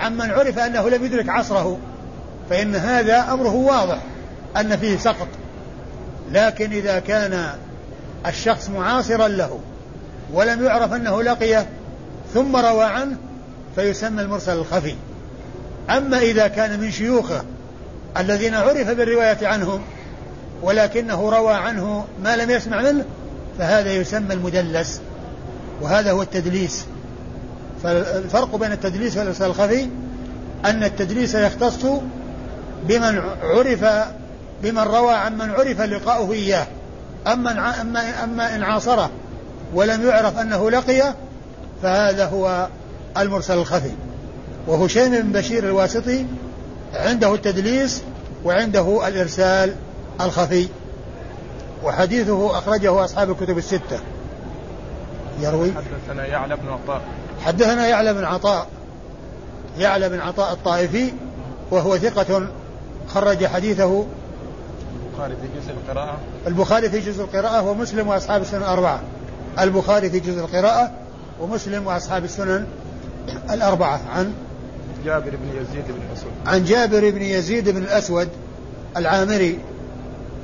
عمن 0.00 0.30
عرف 0.30 0.58
أنه 0.58 0.88
لم 0.88 1.04
يدرك 1.04 1.28
عصره 1.28 1.78
فإن 2.50 2.74
هذا 2.76 3.32
أمره 3.32 3.54
واضح 3.54 3.98
أن 4.56 4.76
فيه 4.76 4.96
سقط. 4.96 5.28
لكن 6.32 6.72
إذا 6.72 6.98
كان 6.98 7.50
الشخص 8.26 8.68
معاصرا 8.68 9.28
له 9.28 9.60
ولم 10.32 10.64
يعرف 10.64 10.92
أنه 10.92 11.22
لقيه 11.22 11.66
ثم 12.34 12.56
روى 12.56 12.84
عنه 12.84 13.16
فيسمى 13.74 14.22
المرسل 14.22 14.52
الخفي. 14.52 14.94
أما 15.90 16.18
إذا 16.18 16.48
كان 16.48 16.80
من 16.80 16.90
شيوخه 16.90 17.42
الذين 18.16 18.54
عرف 18.54 18.90
بالرواية 18.90 19.46
عنهم 19.46 19.80
ولكنه 20.62 21.30
روى 21.30 21.54
عنه 21.54 22.04
ما 22.22 22.36
لم 22.36 22.50
يسمع 22.50 22.82
منه 22.82 23.04
فهذا 23.58 23.92
يسمى 23.92 24.34
المدلس 24.34 25.00
وهذا 25.82 26.12
هو 26.12 26.22
التدليس. 26.22 26.84
فالفرق 27.82 28.56
بين 28.56 28.72
التدليس 28.72 29.16
والإرسال 29.16 29.46
الخفي 29.46 29.88
أن 30.64 30.84
التدليس 30.84 31.34
يختص 31.34 31.86
بمن 32.88 33.20
عرف 33.42 33.84
بمن 34.62 34.78
روى 34.78 35.14
عن 35.14 35.38
من 35.38 35.50
عرف 35.50 35.80
لقاؤه 35.80 36.32
إياه. 36.32 36.66
أما 37.26 37.80
أما 37.80 38.24
أما 38.24 38.54
إن 38.54 38.62
عاصره 38.62 39.10
ولم 39.74 40.06
يعرف 40.08 40.38
أنه 40.38 40.70
لقيه 40.70 41.14
فهذا 41.82 42.24
هو 42.26 42.68
المرسل 43.18 43.58
الخفي. 43.58 43.92
وهشيم 44.66 45.22
بن 45.22 45.32
بشير 45.32 45.64
الواسطي 45.64 46.26
عنده 46.94 47.34
التدليس 47.34 48.02
وعنده 48.44 49.08
الإرسال 49.08 49.74
الخفي. 50.20 50.68
وحديثه 51.84 52.58
أخرجه 52.58 53.04
أصحاب 53.04 53.30
الكتب 53.30 53.58
الستة. 53.58 54.00
يروي. 55.40 55.72
حدثنا 55.72 56.26
يعلى 56.26 56.56
بن 56.56 56.68
عطاء. 56.68 57.02
حدثنا 57.44 57.86
يعلى 57.86 58.14
بن 58.14 58.24
عطاء. 58.24 58.66
يعلى 59.78 60.08
بن 60.08 60.20
عطاء 60.20 60.52
الطائفي 60.52 61.12
وهو 61.70 61.98
ثقة 61.98 62.48
خرج 63.08 63.46
حديثه. 63.46 64.06
البخاري 65.06 65.34
في 65.36 65.60
جزء 65.60 65.70
القراءة. 65.72 66.18
البخاري 66.46 66.90
في 66.90 67.00
جزء 67.00 67.22
القراءة 67.22 67.62
ومسلم 67.62 68.08
وأصحاب 68.08 68.42
السنن 68.42 68.62
الأربعة. 68.62 69.00
البخاري 69.60 70.10
في 70.10 70.20
جزء 70.20 70.40
القراءة 70.40 70.90
ومسلم 71.40 71.86
وأصحاب 71.86 72.24
السنن 72.24 72.66
الأربعة. 73.50 74.00
عن 74.16 74.32
جابر 75.04 75.30
بن 75.30 75.48
يزيد 75.48 75.84
بن 75.88 76.00
الأسود. 76.10 76.32
عن 76.46 76.64
جابر 76.64 77.10
بن 77.10 77.22
يزيد 77.22 77.68
بن 77.68 77.82
الأسود 77.82 78.28
العامري. 78.96 79.58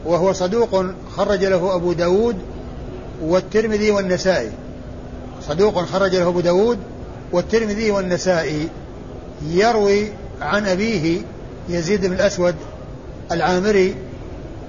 وهو 0.06 0.32
صدوق 0.32 0.85
خرج 1.16 1.44
له 1.44 1.75
أبو 1.75 1.92
داود 1.92 2.37
والترمذي 3.23 3.90
والنسائي. 3.90 4.50
صدوق 5.49 5.85
خرج 5.85 6.16
له 6.16 6.28
أبو 6.28 6.40
داود 6.40 6.78
والترمذي 7.32 7.90
والنسائي. 7.90 8.68
يروي 9.47 10.09
عن 10.40 10.66
أبيه 10.66 11.21
يزيد 11.68 12.07
بن 12.07 12.12
الأسود 12.12 12.55
العامري 13.33 13.94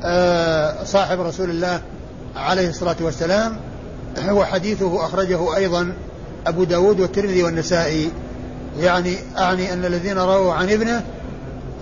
آه، 0.05 0.83
صاحب 0.83 1.21
رسول 1.21 1.49
الله 1.49 1.81
عليه 2.35 2.69
الصلاة 2.69 2.95
والسلام 3.01 3.57
وحديثه 4.29 5.05
أخرجه 5.05 5.55
أيضا 5.55 5.93
أبو 6.47 6.63
داود 6.63 6.99
والترمذي 6.99 7.43
والنسائي. 7.43 8.11
يعني 8.79 9.15
أعني 9.37 9.73
أن 9.73 9.85
الذين 9.85 10.17
رووا 10.17 10.53
عن 10.53 10.69
ابنه 10.69 11.03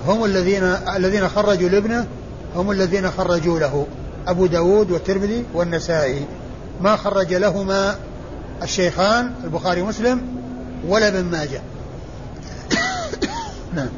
هم 0.07 0.25
الذين 0.25 0.63
الذين 0.95 1.29
خرجوا 1.29 1.69
لابنه 1.69 2.07
هم 2.55 2.71
الذين 2.71 3.11
خرجوا 3.11 3.59
له 3.59 3.87
أبو 4.27 4.45
داود 4.45 4.91
والترمذي 4.91 5.45
والنسائي. 5.53 6.25
ما 6.81 6.95
خرج 6.95 7.33
لهما 7.33 7.95
الشيخان 8.63 9.31
البخاري 9.43 9.81
ومسلم 9.81 10.21
ولا 10.87 11.07
ابن 11.07 11.23
ماجه. 11.23 11.61
نعم. 13.75 13.89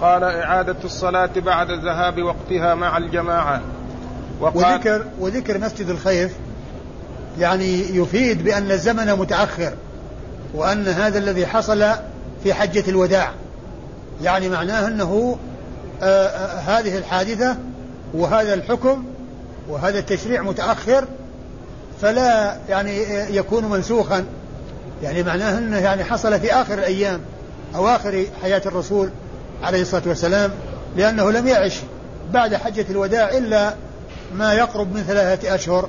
قال 0.00 0.24
إعادة 0.24 0.76
الصلاة 0.84 1.30
بعد 1.36 1.70
ذهاب 1.70 2.22
وقتها 2.22 2.74
مع 2.74 2.96
الجماعة. 2.96 3.60
وقال 4.40 4.56
وذكر 4.56 5.06
وذكر 5.20 5.58
مسجد 5.58 5.88
الخيف 5.88 6.32
يعني 7.38 7.96
يفيد 7.96 8.44
بأن 8.44 8.70
الزمن 8.70 9.12
متأخر 9.12 9.72
وأن 10.54 10.88
هذا 10.88 11.18
الذي 11.18 11.46
حصل 11.46 11.84
في 12.42 12.54
حجة 12.54 12.84
الوداع. 12.88 13.32
يعني 14.22 14.48
معناه 14.48 14.88
أنه 14.88 15.38
هذه 16.66 16.98
الحادثة 16.98 17.56
وهذا 18.14 18.54
الحكم 18.54 19.04
وهذا 19.68 19.98
التشريع 19.98 20.42
متأخر 20.42 21.04
فلا 22.00 22.56
يعني 22.68 22.98
يكون 23.36 23.64
منسوخا. 23.64 24.24
يعني 25.02 25.22
معناه 25.22 25.58
أنه 25.58 25.78
يعني 25.78 26.04
حصل 26.04 26.40
في 26.40 26.52
آخر 26.52 26.74
الأيام 26.74 27.20
أو 27.74 27.88
آخر 27.88 28.24
حياة 28.42 28.62
الرسول 28.66 29.10
عليه 29.62 29.82
الصلاة 29.82 30.02
والسلام 30.06 30.50
لأنه 30.96 31.30
لم 31.30 31.46
يعش 31.46 31.80
بعد 32.32 32.54
حجة 32.54 32.86
الوداع 32.90 33.28
إلا 33.38 33.74
ما 34.34 34.52
يقرب 34.52 34.94
من 34.94 35.02
ثلاثة 35.02 35.54
أشهر 35.54 35.88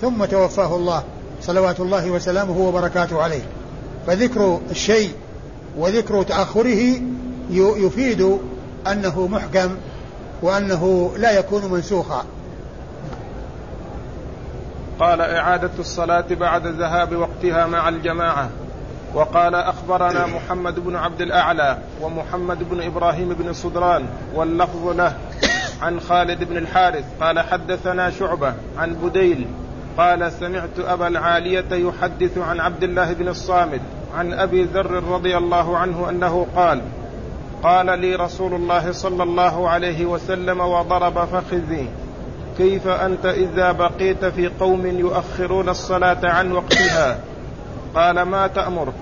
ثم 0.00 0.24
توفاه 0.24 0.76
الله. 0.76 1.02
صلوات 1.42 1.80
الله 1.80 2.10
وسلامه 2.10 2.58
وبركاته 2.58 3.22
عليه. 3.22 3.42
فذكر 4.06 4.60
الشيء 4.70 5.10
وذكر 5.78 6.22
تأخره 6.22 7.00
يفيد 7.50 8.38
أنه 8.92 9.26
محكم 9.26 9.76
وأنه 10.42 11.12
لا 11.16 11.38
يكون 11.38 11.72
منسوخا. 11.72 12.24
قال 15.00 15.20
إعادة 15.20 15.70
الصلاة 15.78 16.24
بعد 16.30 16.66
ذهاب 16.66 17.16
وقتها 17.16 17.66
مع 17.66 17.88
الجماعة. 17.88 18.48
وقال 19.14 19.54
أخبرنا 19.54 20.26
محمد 20.26 20.80
بن 20.80 20.96
عبد 20.96 21.20
الأعلى 21.20 21.78
ومحمد 22.00 22.70
بن 22.70 22.82
إبراهيم 22.82 23.28
بن 23.28 23.52
صدران 23.52 24.06
واللفظ 24.34 24.88
له 24.88 25.16
عن 25.82 26.00
خالد 26.00 26.44
بن 26.44 26.56
الحارث. 26.56 27.04
قال 27.20 27.40
حدثنا 27.40 28.10
شعبة 28.10 28.54
عن 28.78 28.94
بديل. 28.94 29.46
قال 29.98 30.32
سمعت 30.32 30.78
أبا 30.78 31.08
العالية 31.08 31.72
يحدث 31.72 32.38
عن 32.38 32.60
عبد 32.60 32.82
الله 32.82 33.12
بن 33.12 33.28
الصامت 33.28 33.80
عن 34.16 34.32
أبي 34.32 34.64
ذر 34.64 35.02
رضي 35.04 35.36
الله 35.36 35.78
عنه 35.78 36.10
أنه 36.10 36.46
قال 36.56 36.80
قال 37.64 37.98
لي 37.98 38.14
رسول 38.16 38.54
الله 38.54 38.92
صلى 38.92 39.22
الله 39.22 39.68
عليه 39.68 40.04
وسلم 40.04 40.60
وضرب 40.60 41.24
فخذي. 41.24 41.88
كيف 42.58 42.88
أنت 42.88 43.26
إذا 43.26 43.72
بقيت 43.72 44.24
في 44.24 44.50
قوم 44.60 44.86
يؤخرون 44.86 45.68
الصلاة 45.68 46.18
عن 46.22 46.52
وقتها؟ 46.52 47.18
قال 47.94 48.22
ما 48.22 48.46
تأمر. 48.46 48.92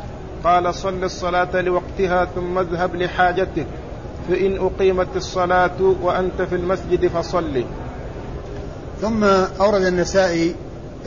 قال 0.44 0.74
صل 0.74 1.04
الصلاة 1.04 1.60
لوقتها 1.60 2.24
ثم 2.24 2.58
اذهب 2.58 2.96
لحاجتك 2.96 3.66
فإن 4.28 4.56
أقيمت 4.56 5.16
الصلاة 5.16 5.94
وأنت 6.02 6.42
في 6.42 6.54
المسجد 6.54 7.06
فصل 7.06 7.64
ثم 9.00 9.24
أورد 9.60 9.82
النسائي 9.82 10.54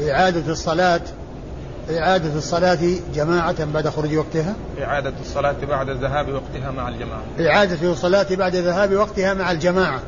إعادة 0.09 0.51
الصلاة 0.51 1.01
إعادة 1.89 2.37
الصلاة 2.37 2.79
جماعة 3.13 3.65
بعد 3.65 3.89
خروج 3.89 4.15
وقتها؟ 4.15 4.55
إعادة 4.81 5.13
الصلاة 5.21 5.55
بعد 5.69 5.89
ذهاب 5.89 6.33
وقتها 6.33 6.71
مع 6.71 6.89
الجماعة. 6.89 7.23
إعادة 7.39 7.91
الصلاة 7.91 8.27
بعد 8.31 8.55
ذهاب 8.55 8.93
وقتها 8.93 9.33
مع 9.33 9.51
الجماعة. 9.51 10.01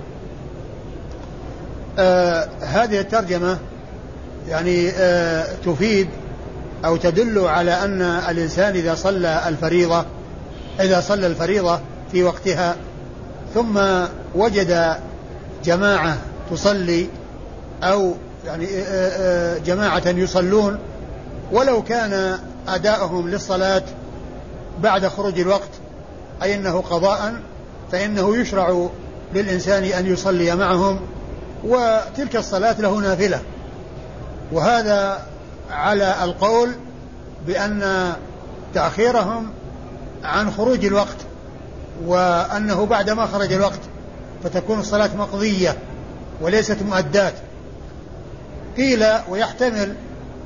آه 1.99 2.47
هذه 2.61 2.99
الترجمة 2.99 3.57
يعني 4.47 4.89
آه 4.89 5.47
تفيد 5.65 6.07
أو 6.85 6.97
تدل 6.97 7.39
على 7.39 7.71
أن 7.71 8.01
الإنسان 8.01 8.75
إذا 8.75 8.95
صلى 8.95 9.43
الفريضة 9.47 10.05
إذا 10.79 11.01
صلى 11.01 11.27
الفريضة 11.27 11.79
في 12.11 12.23
وقتها 12.23 12.75
ثم 13.53 13.79
وجد 14.35 14.95
جماعة 15.65 16.17
تصلي 16.51 17.07
أو 17.83 18.13
يعني 18.45 18.65
آه، 18.65 18.81
آه، 18.87 19.57
جماعة 19.57 20.07
يصلون 20.07 20.79
ولو 21.51 21.83
كان 21.83 22.39
أداؤهم 22.67 23.29
للصلاة 23.29 23.83
بعد 24.81 25.07
خروج 25.07 25.39
الوقت 25.39 25.69
أي 26.43 26.55
أنه 26.55 26.81
قضاء 26.81 27.33
فإنه 27.91 28.37
يشرع 28.37 28.87
للإنسان 29.33 29.83
أن 29.83 30.05
يصلي 30.05 30.55
معهم 30.55 30.99
وتلك 31.63 32.35
الصلاة 32.35 32.81
له 32.81 32.99
نافلة. 32.99 33.39
وهذا 34.51 35.25
على 35.71 36.23
القول 36.23 36.75
بأن 37.47 38.13
تأخيرهم 38.73 39.51
عن 40.23 40.51
خروج 40.51 40.85
الوقت 40.85 41.17
وأنه 42.05 42.85
بعدما 42.85 43.25
خرج 43.25 43.53
الوقت 43.53 43.79
فتكون 44.43 44.79
الصلاة 44.79 45.09
مقضية 45.17 45.77
وليست 46.41 46.77
مؤدات 46.81 47.33
قيل 48.77 49.05
ويحتمل 49.29 49.95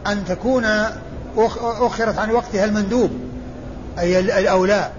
أن 0.07 0.25
تكون 0.25 0.65
أخرت 1.61 2.17
عن 2.17 2.31
وقتها 2.31 2.65
المندوب 2.65 3.11
أي 3.99 4.19
الأولى 4.19 4.91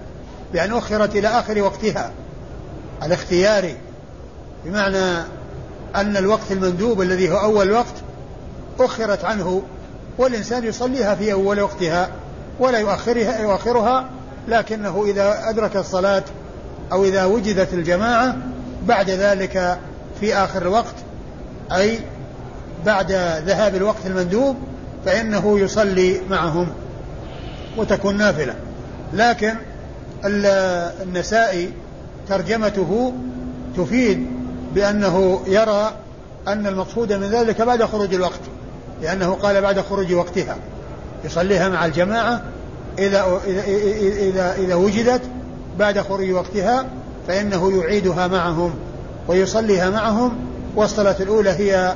بأن 0.53 0.73
أخرت 0.73 1.15
إلى 1.15 1.27
آخر 1.27 1.61
وقتها 1.61 2.11
الاختياري. 3.03 3.77
بمعنى 4.65 5.23
أن 5.95 6.17
الوقت 6.17 6.51
المندوب 6.51 7.01
الذي 7.01 7.31
هو 7.31 7.37
أول 7.37 7.71
وقت 7.71 7.93
أخرت 8.79 9.25
عنه 9.25 9.61
والإنسان 10.17 10.63
يصليها 10.63 11.15
في 11.15 11.33
أول 11.33 11.61
وقتها 11.61 12.09
ولا 12.59 12.79
يؤخرها 12.79 13.39
يؤخرها 13.39 14.09
لكنه 14.47 15.03
إذا 15.05 15.49
أدرك 15.49 15.77
الصلاة 15.77 16.23
أو 16.91 17.03
إذا 17.03 17.25
وجدت 17.25 17.73
الجماعة 17.73 18.37
بعد 18.87 19.09
ذلك 19.09 19.79
في 20.19 20.35
آخر 20.35 20.61
الوقت 20.61 20.95
أي 21.71 21.99
بعد 22.85 23.11
ذهاب 23.45 23.75
الوقت 23.75 24.05
المندوب 24.05 24.55
فإنه 25.05 25.59
يصلي 25.59 26.21
معهم 26.29 26.67
وتكون 27.77 28.17
نافلة. 28.17 28.55
لكن 29.13 29.53
النسائي 30.25 31.69
ترجمته 32.29 33.13
تفيد 33.77 34.27
بأنه 34.75 35.41
يرى 35.47 35.91
أن 36.47 36.67
المقصود 36.67 37.13
من 37.13 37.27
ذلك 37.27 37.61
بعد 37.61 37.83
خروج 37.83 38.13
الوقت 38.13 38.39
لأنه 39.01 39.33
قال 39.33 39.61
بعد 39.61 39.79
خروج 39.79 40.13
وقتها 40.13 40.57
يصليها 41.25 41.69
مع 41.69 41.85
الجماعة 41.85 42.41
إذا 42.99 43.39
إذا 43.47 43.61
إذا, 44.19 44.55
إذا 44.55 44.75
وجدت 44.75 45.21
بعد 45.79 45.99
خروج 45.99 46.31
وقتها 46.31 46.85
فإنه 47.27 47.81
يعيدها 47.81 48.27
معهم 48.27 48.73
ويصليها 49.27 49.89
معهم 49.89 50.35
والصلاة 50.75 51.15
الأولى 51.19 51.49
هي 51.49 51.95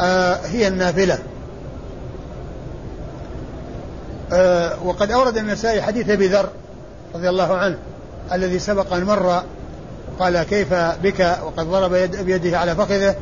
آه 0.00 0.34
هي 0.46 0.68
النافلة. 0.68 1.18
آه 4.32 4.82
وقد 4.84 5.10
أورد 5.10 5.36
النسائي 5.36 5.82
حديث 5.82 6.10
أبي 6.10 6.28
ذر 6.28 6.48
رضي 7.14 7.28
الله 7.28 7.56
عنه 7.56 7.78
الذي 8.32 8.58
سبق 8.58 8.92
أن 8.92 9.04
مر 9.04 9.42
قال 10.18 10.42
كيف 10.42 10.74
بك؟ 10.74 11.38
وقد 11.44 11.66
ضرب 11.66 11.94
يد 11.94 12.16
بيده 12.16 12.58
على 12.58 12.74
فخذه 12.74 13.14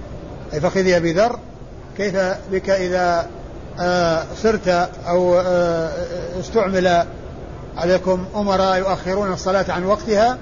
أي 0.53 0.61
فخذ 0.61 0.89
أبي 0.89 1.13
ذر. 1.13 1.39
كيف 1.97 2.17
بك 2.53 2.71
إذا 2.71 3.27
آه 3.81 4.23
صرت 4.43 4.89
أو 5.09 5.39
آه 5.39 5.91
استعمل 6.41 7.05
عليكم 7.77 8.25
أمراء 8.37 8.79
يؤخرون 8.79 9.33
الصلاة 9.33 9.65
عن 9.69 9.85
وقتها؟ 9.85 10.39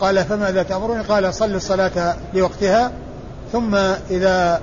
قال 0.00 0.24
فماذا 0.24 0.62
تأمرون 0.62 1.02
قال 1.02 1.34
صل 1.34 1.54
الصلاة 1.54 2.16
لوقتها 2.34 2.92
ثم 3.52 3.74
إذا 4.10 4.60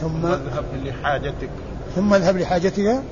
ثم 0.00 0.26
اذهب 0.26 0.64
لحاجتك. 0.84 1.50
ثم 1.96 2.14
اذهب 2.14 2.36
لحاجتك؟ 2.36 3.02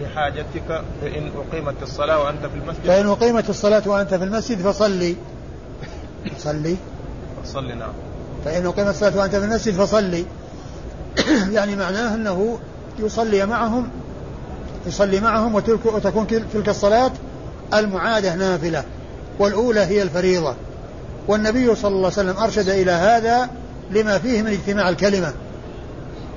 لحاجتك 0.00 0.82
فإن 1.02 1.30
أقيمت 1.36 1.82
الصلاة 1.82 2.22
وأنت 2.22 2.46
في 2.46 2.54
المسجد. 2.54 2.86
فإن 2.86 3.06
أقيمت 3.06 3.50
الصلاة 3.50 3.82
وأنت 3.86 4.14
في 4.14 4.24
المسجد 4.24 4.58
فصلي. 4.58 5.16
صلي. 6.38 6.76
صلي 7.44 7.74
نعم. 7.74 7.92
فإن 8.44 8.66
أقيمت 8.66 8.88
الصلاة 8.88 9.18
وأنت 9.18 9.36
في 9.36 9.44
المسجد 9.44 9.74
فصلي. 9.74 10.24
يعني 11.56 11.76
معناه 11.76 12.14
أنه 12.14 12.58
يصلي 12.98 13.46
معهم 13.46 13.88
يصلي 14.86 15.20
معهم 15.20 15.54
وتكون 15.54 16.26
تلك 16.26 16.68
الصلاة 16.68 17.12
المعادة 17.74 18.34
نافلة 18.34 18.84
والأولى 19.38 19.80
هي 19.80 20.02
الفريضة. 20.02 20.54
والنبي 21.28 21.74
صلى 21.74 21.88
الله 21.88 22.12
عليه 22.18 22.30
وسلم 22.30 22.36
أرشد 22.36 22.68
إلى 22.68 22.90
هذا 22.90 23.50
لما 23.90 24.18
فيه 24.18 24.42
من 24.42 24.48
اجتماع 24.50 24.88
الكلمة. 24.88 25.32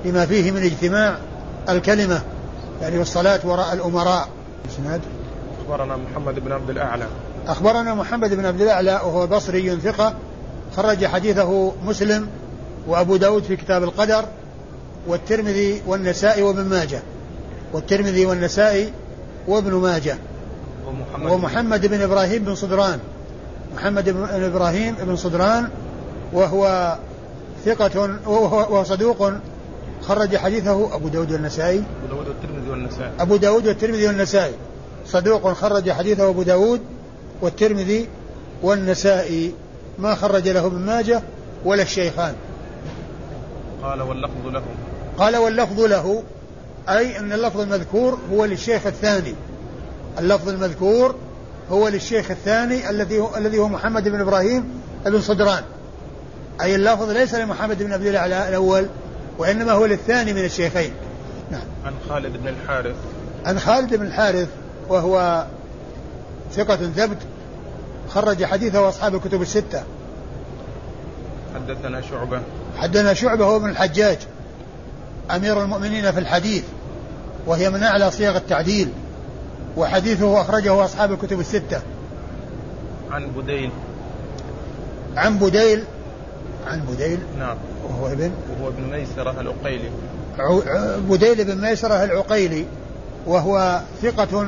لما 0.04 0.26
فيه 0.26 0.50
من 0.50 0.62
اجتماع 0.62 1.18
الكلمة. 1.68 2.22
يعني 2.82 2.98
والصلاة 2.98 3.40
وراء 3.44 3.72
الأمراء. 3.72 4.28
إسناد؟ 4.70 5.00
أخبرنا 5.60 5.96
محمد 5.96 6.34
بن 6.44 6.52
عبد 6.52 6.70
الأعلى. 6.70 7.06
أخبرنا 7.46 7.94
محمد 7.94 8.34
بن 8.34 8.46
عبد 8.46 8.60
الأعلى 8.60 8.92
وهو 8.92 9.26
بصري 9.26 9.76
ثقة 9.76 10.14
خرج 10.76 11.06
حديثه 11.06 11.72
مسلم 11.86 12.28
وأبو 12.86 13.16
داود 13.16 13.42
في 13.42 13.56
كتاب 13.56 13.82
القدر 13.82 14.24
والترمذي 15.06 15.82
والنسائي 15.86 16.42
وابن 16.42 16.64
ماجه. 16.64 17.02
والترمذي 17.72 18.26
والنسائي 18.26 18.92
وابن 19.48 19.72
ماجه. 19.74 20.16
ومحمد, 20.86 21.30
ومحمد 21.30 21.86
بن 21.86 22.00
إبراهيم 22.00 22.44
بن 22.44 22.54
صدران. 22.54 22.98
محمد 23.76 24.10
بن 24.10 24.44
إبراهيم 24.44 24.94
بن 24.94 25.16
صدران 25.16 25.68
وهو 26.32 26.94
ثقة 27.64 28.18
وهو 28.26 28.84
صدوق 28.84 29.32
خرج 30.08 30.36
حديثه 30.36 30.94
أبو 30.94 31.08
داود 31.08 31.32
والنسائي. 31.32 31.82
أبو 32.10 32.16
داود 32.16 32.28
والترمذي 32.28 32.70
والنسائي. 32.70 33.12
أبو 33.20 33.36
داود 33.36 33.66
والترمذي 33.66 34.06
والنسائي. 34.06 34.54
صدوق 35.06 35.52
خرج 35.52 35.90
حديثه 35.90 36.28
أبو 36.28 36.42
داود 36.42 36.80
والترمذي 37.42 38.08
والنسائي. 38.62 39.54
ما 39.98 40.14
خرج 40.14 40.48
له 40.48 40.66
ابن 40.66 40.78
ماجه 40.78 41.22
ولا 41.64 41.82
الشيخان. 41.82 42.34
قال 43.82 44.02
واللفظ 44.02 44.46
له. 44.46 44.62
قال 45.18 45.36
واللفظ 45.36 45.80
له 45.80 46.22
أي 46.88 47.18
أن 47.18 47.32
اللفظ 47.32 47.60
المذكور 47.60 48.18
هو 48.32 48.44
للشيخ 48.44 48.86
الثاني. 48.86 49.34
اللفظ 50.18 50.48
المذكور 50.48 51.14
هو 51.70 51.88
للشيخ 51.88 52.30
الثاني 52.30 52.90
الذي 52.90 53.18
هو 53.18 53.36
الذي 53.36 53.58
هو 53.58 53.68
محمد 53.68 54.08
بن 54.08 54.20
إبراهيم 54.20 54.64
بن 55.06 55.20
صدران 55.20 55.62
أي 56.60 56.74
اللفظ 56.74 57.10
ليس 57.10 57.34
لمحمد 57.34 57.82
بن 57.82 57.92
عبد 57.92 58.06
الاعلى 58.06 58.48
الأول 58.48 58.86
وإنما 59.38 59.72
هو 59.72 59.86
للثاني 59.86 60.32
من 60.32 60.44
الشيخين. 60.44 60.92
نعم. 61.50 61.62
عن 61.84 61.92
خالد 62.08 62.36
بن 62.36 62.48
الحارث. 62.48 62.96
عن 63.46 63.58
خالد 63.58 63.94
بن 63.94 64.06
الحارث 64.06 64.48
وهو 64.88 65.46
ثقة 66.52 66.76
ثبت 66.76 67.18
خرج 68.08 68.44
حديثه 68.44 68.88
أصحاب 68.88 69.14
الكتب 69.14 69.42
الستة. 69.42 69.82
حدثنا 71.54 72.00
شعبة. 72.00 72.40
حدثنا 72.76 73.14
شعبة 73.14 73.44
هو 73.44 73.56
ابن 73.56 73.68
الحجاج 73.68 74.18
أمير 75.30 75.62
المؤمنين 75.62 76.12
في 76.12 76.20
الحديث 76.20 76.64
وهي 77.46 77.70
من 77.70 77.82
أعلى 77.82 78.10
صيغ 78.10 78.36
التعديل 78.36 78.88
وحديثه 79.76 80.40
أخرجه 80.40 80.84
أصحاب 80.84 81.12
الكتب 81.12 81.40
الستة. 81.40 81.80
عن 83.10 83.26
بديل. 83.26 83.70
عن 85.16 85.38
بديل 85.38 85.84
عن 86.66 86.80
بديل 86.80 87.18
نعم. 87.38 87.56
وهو 87.84 88.06
ابن 88.06 88.32
وهو 88.50 88.68
ابن 88.68 88.82
ميسرة 88.82 89.40
العقيلي. 89.40 89.90
بديل 91.08 91.44
بن 91.44 91.60
ميسرة 91.60 92.04
العقيلي 92.04 92.64
وهو 93.26 93.80
ثقة 94.02 94.46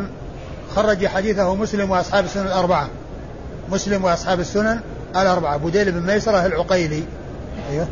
خرج 0.74 1.06
حديثه 1.06 1.54
مسلم 1.54 1.90
وأصحاب 1.90 2.24
السنن 2.24 2.46
الأربعة. 2.46 2.88
مسلم 3.70 4.04
وأصحاب 4.04 4.40
السنن 4.40 4.80
الأربعة. 5.16 5.56
بديل 5.56 5.92
بن 5.92 6.12
ميسرة 6.12 6.46
العقيلي. 6.46 7.02
أيوه. 7.70 7.88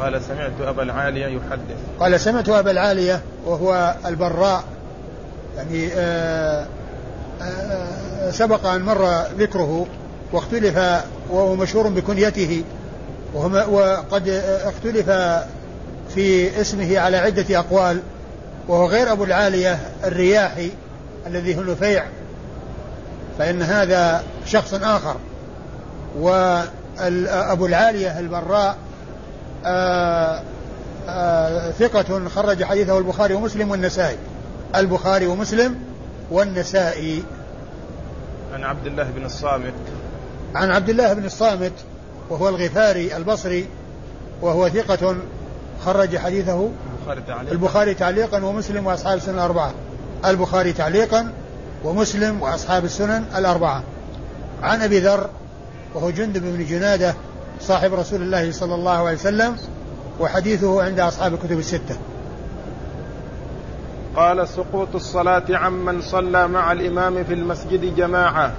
قال 0.00 0.22
سمعت 0.22 0.60
أبا 0.60 0.82
العالية 0.82 1.26
يحدث. 1.26 1.76
قال 2.00 2.20
سمعت 2.20 2.48
أبا 2.48 2.70
العالية 2.70 3.20
وهو 3.46 3.94
البراء. 4.06 4.64
يعني 5.56 5.88
آآ 5.94 6.66
آآ 7.42 8.30
سبق 8.30 8.66
أن 8.66 8.82
مر 8.82 9.22
ذكره 9.38 9.86
واختلف 10.32 10.78
وهو 11.30 11.54
مشهور 11.54 11.88
بكنيته. 11.88 12.64
وقد 13.34 14.28
اختلف 14.64 15.10
في 16.14 16.60
اسمه 16.60 16.98
على 16.98 17.16
عدة 17.16 17.58
أقوال 17.58 18.00
وهو 18.68 18.86
غير 18.86 19.12
أبو 19.12 19.24
العالية 19.24 19.78
الرياحي 20.04 20.70
الذي 21.26 21.56
هو 21.56 21.62
نفيع 21.62 22.04
فإن 23.38 23.62
هذا 23.62 24.24
شخص 24.46 24.74
آخر. 24.74 25.16
وأبو 26.18 27.66
العالية 27.66 28.18
البراء 28.18 28.76
آآ 29.64 30.42
آآ 31.08 31.70
ثقة 31.70 32.28
خرج 32.28 32.64
حديثه 32.64 32.98
البخاري 32.98 33.34
ومسلم 33.34 33.70
والنسائي. 33.70 34.16
البخاري 34.76 35.26
ومسلم 35.26 35.76
والنسائي. 36.30 37.22
عن 38.54 38.64
عبد 38.64 38.86
الله 38.86 39.04
بن 39.04 39.24
الصامت. 39.24 39.74
عن 40.54 40.70
عبد 40.70 40.88
الله 40.88 41.12
بن 41.12 41.24
الصامت. 41.24 41.72
وهو 42.32 42.48
الغفاري 42.48 43.16
البصري 43.16 43.66
وهو 44.42 44.68
ثقة 44.68 45.16
خرج 45.84 46.16
حديثه 46.16 46.68
البخاري 47.00 47.22
تعليقا. 47.26 47.52
البخاري 47.52 47.94
تعليقا 47.94 48.44
ومسلم 48.44 48.86
وأصحاب 48.86 49.16
السنن 49.16 49.34
الأربعة. 49.34 49.72
البخاري 50.24 50.72
تعليقا 50.72 51.32
ومسلم 51.84 52.42
وأصحاب 52.42 52.84
السنن 52.84 53.24
الأربعة. 53.36 53.82
عن 54.62 54.82
أبي 54.82 54.98
ذر 54.98 55.30
وهو 55.94 56.10
جندب 56.10 56.42
بن 56.42 56.66
جنادة 56.66 57.14
صاحب 57.60 57.94
رسول 57.94 58.22
الله 58.22 58.52
صلى 58.52 58.74
الله 58.74 58.90
عليه 58.90 59.16
وسلم 59.16 59.56
وحديثه 60.20 60.82
عند 60.82 61.00
أصحاب 61.00 61.34
الكتب 61.34 61.58
الستة. 61.58 61.96
قال 64.16 64.48
سقوط 64.48 64.94
الصلاة 64.94 65.44
عمن 65.50 66.02
صلى 66.02 66.48
مع 66.48 66.72
الإمام 66.72 67.24
في 67.24 67.34
المسجد 67.34 67.96
جماعة. 67.96 68.52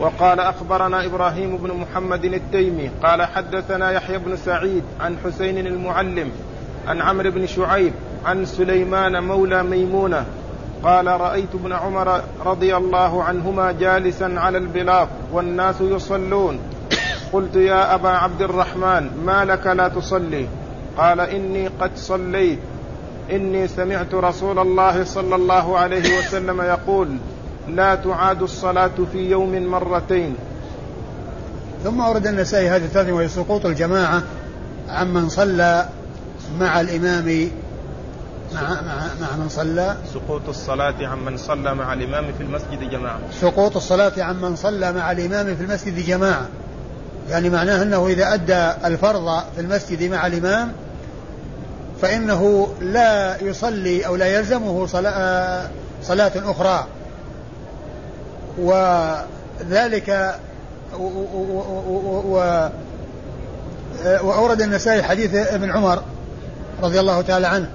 وقال 0.00 0.40
أخبرنا 0.40 1.06
إبراهيم 1.06 1.56
بن 1.56 1.72
محمد 1.72 2.24
التيمي 2.24 2.90
قال 3.02 3.22
حدثنا 3.22 3.90
يحيى 3.90 4.18
بن 4.18 4.36
سعيد 4.36 4.82
عن 5.00 5.16
حسين 5.24 5.66
المعلم 5.66 6.30
عن 6.88 7.00
عمرو 7.00 7.30
بن 7.30 7.46
شعيب 7.46 7.92
عن 8.24 8.44
سليمان 8.44 9.22
مولى 9.24 9.62
ميمونة 9.62 10.24
قال 10.82 11.06
رأيت 11.06 11.54
ابن 11.54 11.72
عمر 11.72 12.20
رضي 12.44 12.76
الله 12.76 13.22
عنهما 13.24 13.72
جالسا 13.72 14.34
على 14.36 14.58
البلاط 14.58 15.08
والناس 15.32 15.80
يصلون. 15.80 16.58
قلت 17.32 17.56
يا 17.56 17.94
أبا 17.94 18.08
عبد 18.08 18.42
الرحمن 18.42 19.10
ما 19.26 19.44
لك 19.44 19.66
لا 19.66 19.88
تصلي؟ 19.88 20.46
قال 20.96 21.20
إني 21.20 21.68
قد 21.80 21.90
صليت. 21.96 22.58
إني 23.32 23.68
سمعت 23.68 24.14
رسول 24.14 24.58
الله 24.58 25.04
صلى 25.04 25.34
الله 25.34 25.78
عليه 25.78 26.18
وسلم 26.18 26.60
يقول 26.60 27.08
لا 27.68 27.94
تعاد 27.94 28.42
الصلاة 28.42 28.90
في 29.12 29.30
يوم 29.30 29.66
مرتين. 29.66 30.34
ثم 31.84 32.00
أورد 32.00 32.26
النسائي 32.26 32.68
هذه 32.68 32.84
الثانية 32.84 33.12
وهي 33.12 33.28
سقوط 33.28 33.66
الجماعة 33.66 34.22
عمن 34.88 35.28
صلى 35.28 35.88
مع 36.60 36.80
الإمام 36.80 37.48
مع 38.54 38.62
مع 38.62 39.06
مع 39.20 39.36
من 39.36 39.48
صلى. 39.48 39.96
سقوط 40.14 40.48
الصلاة 40.48 40.94
عمن 41.06 41.36
صلى 41.36 41.74
مع 41.74 41.92
الإمام 41.92 42.24
في 42.38 42.42
المسجد 42.42 42.90
جماعة. 42.90 43.18
سقوط 43.40 43.76
الصلاة 43.76 44.12
عمن 44.18 44.56
صلى 44.56 44.92
مع 44.92 45.12
الإمام 45.12 45.56
في 45.56 45.62
المسجد 45.62 46.06
جماعة. 46.06 46.46
يعني 47.30 47.50
معناه 47.50 47.82
أنه 47.82 48.06
إذا 48.06 48.34
أدى 48.34 48.86
الفرض 48.86 49.42
في 49.54 49.60
المسجد 49.60 50.10
مع 50.10 50.26
الإمام 50.26 50.72
فإنه 52.02 52.68
لا 52.80 53.42
يصلي 53.42 54.06
أو 54.06 54.16
لا 54.16 54.38
يلزمه 54.38 54.86
صلاة, 54.86 55.70
صلاة 56.02 56.32
أخرى. 56.36 56.86
وذلك 58.58 60.38
و, 60.98 62.68
وأورد 64.04 64.62
النسائي 64.62 65.02
حديث 65.02 65.34
ابن 65.34 65.70
عمر 65.70 66.02
رضي 66.82 67.00
الله 67.00 67.22
تعالى 67.22 67.46
عنه 67.46 67.68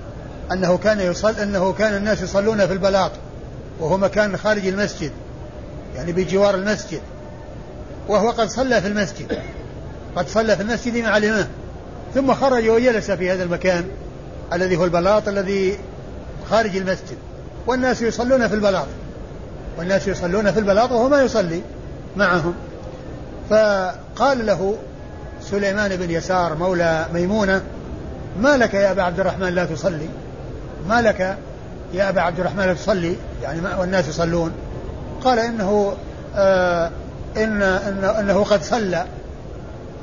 أنه 0.51 0.77
كان 0.77 0.99
يصل 0.99 1.35
أنه 1.35 1.73
كان 1.73 1.95
الناس 1.95 2.21
يصلون 2.21 2.67
في 2.67 2.73
البلاط 2.73 3.11
وهو 3.79 3.97
مكان 3.97 4.37
خارج 4.37 4.67
المسجد 4.67 5.11
يعني 5.95 6.11
بجوار 6.11 6.55
المسجد 6.55 7.01
وهو 8.07 8.29
قد 8.29 8.49
صلى 8.49 8.81
في 8.81 8.87
المسجد 8.87 9.39
قد 10.15 10.27
صلى 10.27 10.55
في 10.55 10.61
المسجد 10.61 10.97
مع 10.97 11.17
الإمام 11.17 11.47
ثم 12.13 12.33
خرج 12.33 12.67
وجلس 12.67 13.11
في 13.11 13.31
هذا 13.31 13.43
المكان 13.43 13.85
الذي 14.53 14.77
هو 14.77 14.83
البلاط 14.83 15.27
الذي 15.27 15.77
خارج 16.49 16.77
المسجد 16.77 17.17
والناس 17.67 18.01
يصلون 18.01 18.47
في 18.47 18.55
البلاط. 18.55 18.87
والناس 19.77 20.07
يصلون 20.07 20.51
في 20.51 20.59
البلاط 20.59 20.91
وهو 20.91 21.09
ما 21.09 21.21
يصلي 21.21 21.61
معهم. 22.15 22.53
فقال 23.49 24.45
له 24.45 24.75
سليمان 25.41 25.95
بن 25.95 26.11
يسار 26.11 26.55
مولى 26.55 27.05
ميمونة 27.13 27.61
ما 28.39 28.57
لك 28.57 28.73
يا 28.73 28.91
أبا 28.91 29.03
عبد 29.03 29.19
الرحمن 29.19 29.49
لا 29.55 29.65
تصلي؟ 29.65 30.09
ما 30.89 31.01
لك 31.01 31.37
يا 31.93 32.09
أبا 32.09 32.21
عبد 32.21 32.39
الرحمن 32.39 32.65
لا 32.65 32.73
تصلي؟ 32.73 33.15
يعني 33.43 33.61
ما 33.61 33.75
والناس 33.75 34.07
يصلون. 34.07 34.51
قال 35.23 35.39
إنه 35.39 35.93
آه 36.35 36.91
إن 37.37 37.61
إنه, 37.61 38.19
إنه 38.19 38.43
قد 38.43 38.63
صلى. 38.63 39.05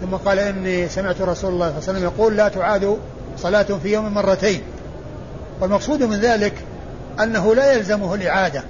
ثم 0.00 0.14
قال 0.16 0.38
إني 0.38 0.88
سمعت 0.88 1.20
رسول 1.20 1.26
الله 1.30 1.34
صلى 1.40 1.52
الله 1.52 1.68
عليه 1.68 1.78
وسلم 1.78 2.02
يقول 2.02 2.36
لا 2.36 2.48
تعاد 2.48 2.96
صلاة 3.38 3.66
في 3.82 3.92
يوم 3.92 4.14
مرتين. 4.14 4.62
والمقصود 5.60 6.02
من 6.02 6.16
ذلك 6.16 6.54
أنه 7.20 7.54
لا 7.54 7.72
يلزمه 7.72 8.14
الإعادة. 8.14 8.62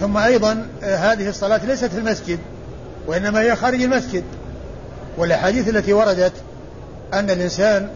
ثم 0.00 0.16
أيضا 0.16 0.66
آه، 0.82 0.96
هذه 0.96 1.28
الصلاة 1.28 1.66
ليست 1.66 1.84
في 1.84 1.98
المسجد 1.98 2.38
وإنما 3.06 3.40
هي 3.40 3.56
خارج 3.56 3.82
المسجد. 3.82 4.24
والأحاديث 5.18 5.68
التي 5.68 5.92
وردت 5.92 6.32
أن 7.14 7.30
الإنسان 7.30 7.88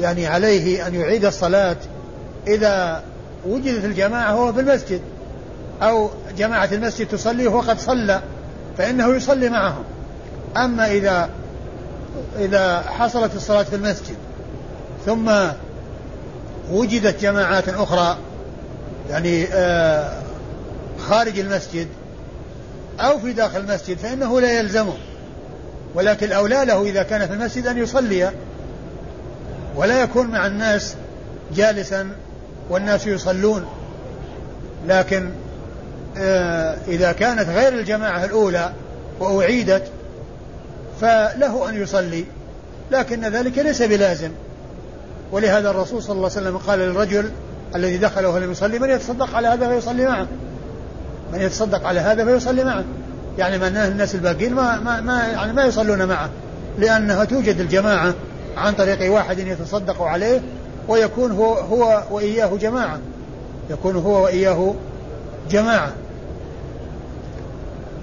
يعني 0.00 0.26
عليه 0.26 0.86
أن 0.86 0.94
يعيد 0.94 1.24
الصلاة 1.24 1.76
إذا 2.46 3.02
وجدت 3.46 3.84
الجماعة 3.84 4.32
هو 4.32 4.52
في 4.52 4.60
المسجد 4.60 5.00
أو 5.82 6.10
جماعة 6.38 6.68
المسجد 6.72 7.08
تصلي 7.08 7.46
وهو 7.46 7.60
قد 7.60 7.78
صلى 7.78 8.20
فإنه 8.78 9.14
يصلي 9.14 9.48
معهم. 9.48 9.84
أما 10.56 10.90
إذا 10.90 11.30
إذا 12.38 12.80
حصلت 12.80 13.34
الصلاة 13.34 13.62
في 13.62 13.76
المسجد 13.76 14.16
ثم 15.06 15.30
وجدت 16.72 17.20
جماعات 17.22 17.68
أخرى 17.68 18.16
يعني 19.10 19.44
آه 19.44 20.25
خارج 20.98 21.38
المسجد 21.38 21.88
أو 23.00 23.18
في 23.18 23.32
داخل 23.32 23.60
المسجد 23.60 23.98
فإنه 23.98 24.40
لا 24.40 24.58
يلزمه. 24.58 24.94
ولكن 25.94 26.26
الأولى 26.26 26.64
له 26.64 26.82
إذا 26.82 27.02
كان 27.02 27.26
في 27.26 27.32
المسجد 27.32 27.66
أن 27.66 27.78
يصلي 27.78 28.32
ولا 29.76 30.02
يكون 30.02 30.26
مع 30.26 30.46
الناس 30.46 30.94
جالسا 31.54 32.10
والناس 32.70 33.06
يصلون. 33.06 33.66
لكن 34.86 35.30
آه، 36.18 36.76
إذا 36.88 37.12
كانت 37.12 37.48
غير 37.48 37.72
الجماعة 37.72 38.24
الأولى 38.24 38.72
وأعيدت 39.20 39.82
فله 41.00 41.68
أن 41.68 41.82
يصلي. 41.82 42.24
لكن 42.90 43.24
ذلك 43.24 43.58
ليس 43.58 43.82
بلازم. 43.82 44.30
ولهذا 45.32 45.70
الرسول 45.70 46.02
صلى 46.02 46.16
الله 46.16 46.30
عليه 46.36 46.40
وسلم 46.40 46.56
قال 46.58 46.78
للرجل 46.78 47.30
الذي 47.74 47.96
دخل 47.96 48.26
ولم 48.26 48.52
يصلي 48.52 48.78
من 48.78 48.90
يتصدق 48.90 49.34
على 49.34 49.48
هذا 49.48 49.68
فيصلي 49.68 50.06
معه. 50.06 50.26
من 51.32 51.40
يتصدق 51.40 51.86
على 51.86 52.00
هذا 52.00 52.24
فيصلي 52.24 52.64
معه. 52.64 52.84
يعني 53.38 53.58
معناه 53.58 53.88
الناس 53.88 54.14
الباقين 54.14 54.54
ما 54.54 54.80
ما 54.80 55.00
ما 55.00 55.26
يعني 55.26 55.52
ما 55.52 55.64
يصلون 55.64 56.04
معه. 56.04 56.30
لأنها 56.78 57.24
توجد 57.24 57.60
الجماعة 57.60 58.14
عن 58.56 58.72
طريق 58.72 59.12
واحد 59.12 59.38
يتصدق 59.38 60.02
عليه 60.02 60.40
ويكون 60.88 61.32
هو 61.32 61.54
هو 61.54 62.02
وإياه 62.10 62.56
جماعة. 62.56 62.98
يكون 63.70 63.96
هو 63.96 64.24
وإياه 64.24 64.74
جماعة. 65.50 65.92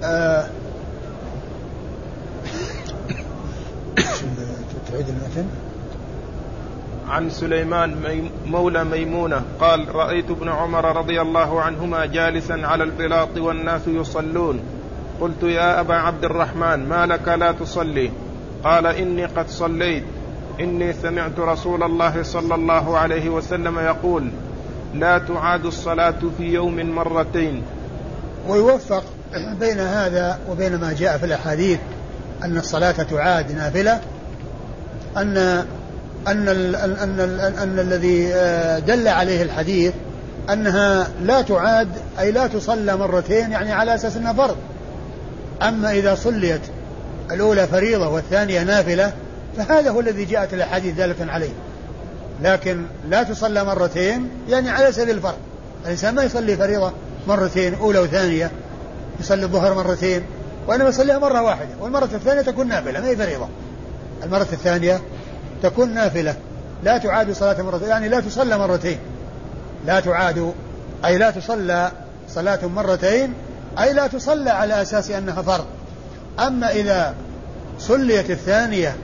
آه. 0.02 0.46
تعيد 4.92 5.06
المتن. 5.08 5.46
عن 7.08 7.30
سليمان 7.30 7.96
مولى 8.46 8.84
ميمونة 8.84 9.42
قال 9.60 9.94
رأيت 9.94 10.30
ابن 10.30 10.48
عمر 10.48 10.96
رضي 10.96 11.20
الله 11.20 11.62
عنهما 11.62 12.06
جالسا 12.06 12.52
على 12.52 12.84
البلاط 12.84 13.36
والناس 13.36 13.80
يصلون. 13.86 14.60
قلت 15.20 15.42
يا 15.42 15.80
أبا 15.80 15.94
عبد 15.94 16.24
الرحمن 16.24 16.88
ما 16.88 17.06
لك 17.06 17.28
لا 17.28 17.52
تصلي؟ 17.52 18.10
قال 18.64 18.86
إني 18.86 19.24
قد 19.24 19.48
صليت. 19.48 20.04
إني 20.60 20.92
سمعت 20.92 21.38
رسول 21.38 21.82
الله 21.82 22.22
صلى 22.22 22.54
الله 22.54 22.98
عليه 22.98 23.28
وسلم 23.28 23.78
يقول 23.78 24.30
لا 24.94 25.18
تعاد 25.18 25.66
الصلاة 25.66 26.20
في 26.38 26.44
يوم 26.44 26.90
مرتين. 26.90 27.62
ويوفق 28.48 29.04
بين 29.60 29.80
هذا 29.80 30.38
وبين 30.50 30.76
ما 30.76 30.92
جاء 30.92 31.18
في 31.18 31.26
الأحاديث 31.26 31.78
أن 32.44 32.56
الصلاة 32.56 32.92
تعاد 32.92 33.52
نافلة 33.52 34.00
أن 35.16 35.66
أن 36.28 36.48
ال 36.48 36.76
أن 36.76 37.20
ال 37.20 37.40
أن 37.40 37.78
الذي 37.78 38.34
آه، 38.34 38.78
دل 38.78 39.08
عليه 39.08 39.42
الحديث 39.42 39.92
أنها 40.52 41.08
لا 41.22 41.42
تعاد 41.42 41.88
أي 42.20 42.32
لا 42.32 42.46
تصلى 42.46 42.96
مرتين 42.96 43.52
يعني 43.52 43.72
على 43.72 43.94
أساس 43.94 44.16
أنها 44.16 44.32
فرض. 44.32 44.56
أما 45.62 45.92
إذا 45.92 46.14
صليت 46.14 46.60
الأولى 47.30 47.66
فريضة 47.66 48.08
والثانية 48.08 48.62
نافلة 48.62 49.12
فهذا 49.56 49.90
هو 49.90 50.00
الذي 50.00 50.24
جاءت 50.24 50.54
الأحاديث 50.54 50.94
دالة 50.94 51.32
عليه. 51.32 51.52
لكن 52.42 52.82
لا 53.08 53.22
تصلى 53.22 53.64
مرتين 53.64 54.28
يعني 54.48 54.70
على 54.70 54.92
سبيل 54.92 55.16
الفرض. 55.16 55.38
الإنسان 55.84 56.14
ما 56.14 56.22
يصلي 56.22 56.56
فريضة 56.56 56.92
مرتين 57.28 57.74
أولى 57.74 57.98
وثانية. 57.98 58.50
يصلي 59.20 59.42
الظهر 59.42 59.74
مرتين 59.74 60.22
وإنما 60.66 60.88
يصليها 60.88 61.18
مرة 61.18 61.42
واحدة 61.42 61.70
والمرة 61.80 62.08
الثانية 62.14 62.42
تكون 62.42 62.68
نافلة 62.68 63.00
ما 63.00 63.06
هي 63.06 63.16
فريضة. 63.16 63.48
المرة 64.24 64.48
الثانية 64.52 65.00
تكون 65.64 65.94
نافلة. 65.94 66.34
لا 66.82 66.98
تعاد 66.98 67.32
صلاة 67.32 67.62
مرتين 67.62 67.88
يعني 67.88 68.08
لا 68.08 68.20
تصلى 68.20 68.58
مرتين. 68.58 68.98
لا 69.86 70.00
تعاد 70.00 70.52
أي 71.04 71.18
لا 71.18 71.30
تصلى 71.30 71.92
صلاة 72.28 72.66
مرتين 72.66 73.34
أي 73.78 73.92
لا 73.92 74.06
تصلى 74.06 74.50
على 74.50 74.82
أساس 74.82 75.10
أنها 75.10 75.42
فرض. 75.42 75.64
أما 76.46 76.70
إذا 76.70 77.14
صليت 77.78 78.30
الثانية 78.30 78.96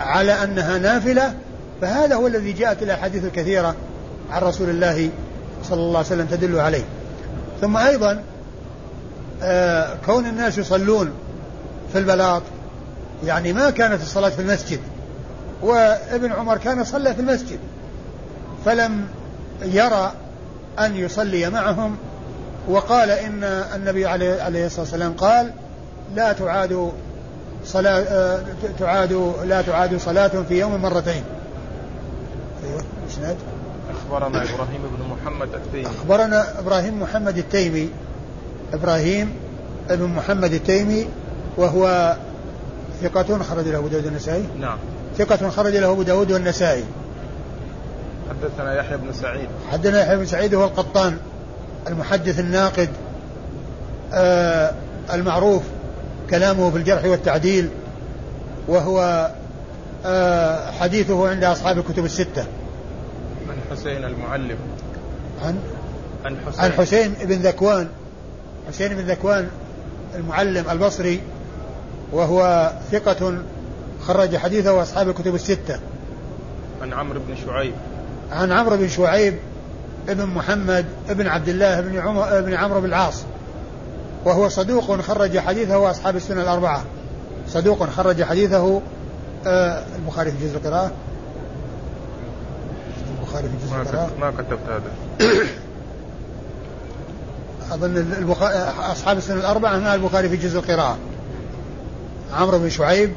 على 0.00 0.32
أنها 0.44 0.78
نافلة 0.78 1.34
فهذا 1.80 2.14
هو 2.14 2.26
الذي 2.26 2.52
جاءت 2.52 2.82
الأحاديث 2.82 3.24
الكثيرة 3.24 3.74
عن 4.30 4.42
رسول 4.42 4.70
الله 4.70 5.10
صلى 5.64 5.80
الله 5.80 5.98
عليه 5.98 6.06
وسلم 6.06 6.26
تدل 6.26 6.60
عليه. 6.60 6.84
ثم 7.60 7.76
أيضا 7.76 8.22
آه 9.42 9.96
كون 10.06 10.26
الناس 10.26 10.58
يصلون 10.58 11.10
في 11.92 11.98
البلاط 11.98 12.42
يعني 13.24 13.52
ما 13.52 13.70
كانت 13.70 14.02
الصلاة 14.02 14.28
في 14.28 14.42
المسجد. 14.42 14.80
وابن 15.62 16.32
عمر 16.32 16.58
كان 16.58 16.84
صلى 16.84 17.14
في 17.14 17.20
المسجد 17.20 17.58
فلم 18.64 19.06
يرى 19.62 20.12
أن 20.78 20.96
يصلي 20.96 21.50
معهم 21.50 21.96
وقال 22.68 23.10
إن 23.10 23.44
النبي 23.44 24.06
عليه 24.06 24.66
الصلاة 24.66 24.80
والسلام 24.80 25.12
قال 25.12 25.50
لا 26.14 26.32
تعاد 26.32 26.92
صلاة 27.64 28.00
آه، 28.00 28.42
تعاد 28.78 29.32
لا 29.44 29.62
تعاد 29.62 29.96
صلاة 29.96 30.28
في 30.48 30.60
يوم 30.60 30.82
مرتين. 30.82 31.22
أيوه 32.64 32.82
إسناد 33.10 33.36
أخبرنا 33.90 34.42
إبراهيم 34.42 34.82
بن 34.82 35.14
محمد 35.14 35.48
التيمي. 35.54 35.86
أخبرنا 35.86 36.58
إبراهيم 36.58 37.02
محمد 37.02 37.38
التيمي. 37.38 37.88
إبراهيم 38.72 39.34
بن 39.90 40.06
محمد 40.06 40.52
التيمي 40.52 41.08
وهو 41.56 42.16
ثقة 43.02 43.38
خرج 43.38 43.68
له 43.68 43.78
أبو 43.78 43.88
داود 43.88 44.04
والنسائي 44.04 44.46
نعم. 44.60 44.78
ثقة 45.18 45.50
خرج 45.50 45.76
له 45.76 45.92
أبو 45.92 46.02
داود 46.02 46.32
والنسائي. 46.32 46.84
حدثنا 48.30 48.74
يحيى 48.74 48.96
بن 48.96 49.12
سعيد. 49.12 49.48
حدثنا 49.72 50.02
يحيى 50.02 50.16
بن 50.16 50.26
سعيد 50.26 50.54
هو 50.54 50.64
القطان 50.64 51.16
المحدث 51.88 52.40
الناقد 52.40 52.88
آه 54.12 54.72
المعروف 55.12 55.62
كلامه 56.30 56.70
في 56.70 56.76
الجرح 56.76 57.04
والتعديل 57.04 57.68
وهو 58.68 59.30
آه 60.06 60.70
حديثه 60.70 61.28
عند 61.28 61.44
أصحاب 61.44 61.78
الكتب 61.78 62.04
الستة. 62.04 62.44
عن 63.48 63.56
حسين 63.70 64.04
المعلم. 64.04 64.56
عن؟ 65.44 65.58
عن 66.24 66.36
حسين, 66.46 66.64
عن 66.64 66.72
حسين 66.72 67.14
بن 67.22 67.36
ذكوان. 67.36 67.88
حسين 68.68 68.94
بن 68.94 69.00
ذكوان 69.00 69.48
المعلم 70.14 70.70
البصري 70.70 71.20
وهو 72.12 72.70
ثقة 72.92 73.38
خرج 74.06 74.36
حديثه 74.36 74.82
أصحاب 74.82 75.08
الكتب 75.08 75.34
الستة. 75.34 75.80
عن 76.82 76.92
عمرو 76.92 77.20
بن 77.28 77.36
شعيب. 77.46 77.74
عن 78.32 78.52
عمرو 78.52 78.76
بن 78.76 78.88
شعيب 78.88 79.34
ابن 80.08 80.26
محمد 80.26 80.86
ابن 81.08 81.26
عبد 81.26 81.48
الله 81.48 81.80
بن 81.80 81.98
عمر 81.98 82.40
بن 82.40 82.54
عمرو 82.54 82.80
بن 82.80 82.86
العاص. 82.86 83.22
وهو 84.24 84.48
صدوق 84.48 85.00
خرج 85.00 85.38
حديثه 85.38 85.90
أصحاب 85.90 86.16
السنة 86.16 86.42
الأربعة. 86.42 86.84
صدوق 87.48 87.90
خرج 87.90 88.22
حديثه 88.22 88.80
آه 89.46 89.84
البخاري 89.96 90.30
في 90.30 90.46
جزء 90.46 90.56
القراءة. 90.56 90.90
البخاري 93.20 93.48
في 93.48 93.66
جزء 93.66 93.76
القراءة. 93.76 94.10
ما 94.20 94.30
كتبت 94.30 94.58
هذا. 94.68 94.92
أظن 97.72 97.96
البخاري 97.96 98.54
أصحاب 98.92 99.18
السنة 99.18 99.40
الأربعة 99.40 99.78
مع 99.78 99.94
البخاري 99.94 100.28
في 100.28 100.36
جزء 100.36 100.58
القراءة. 100.58 100.98
عمرو 102.32 102.58
بن 102.58 102.70
شعيب 102.70 103.12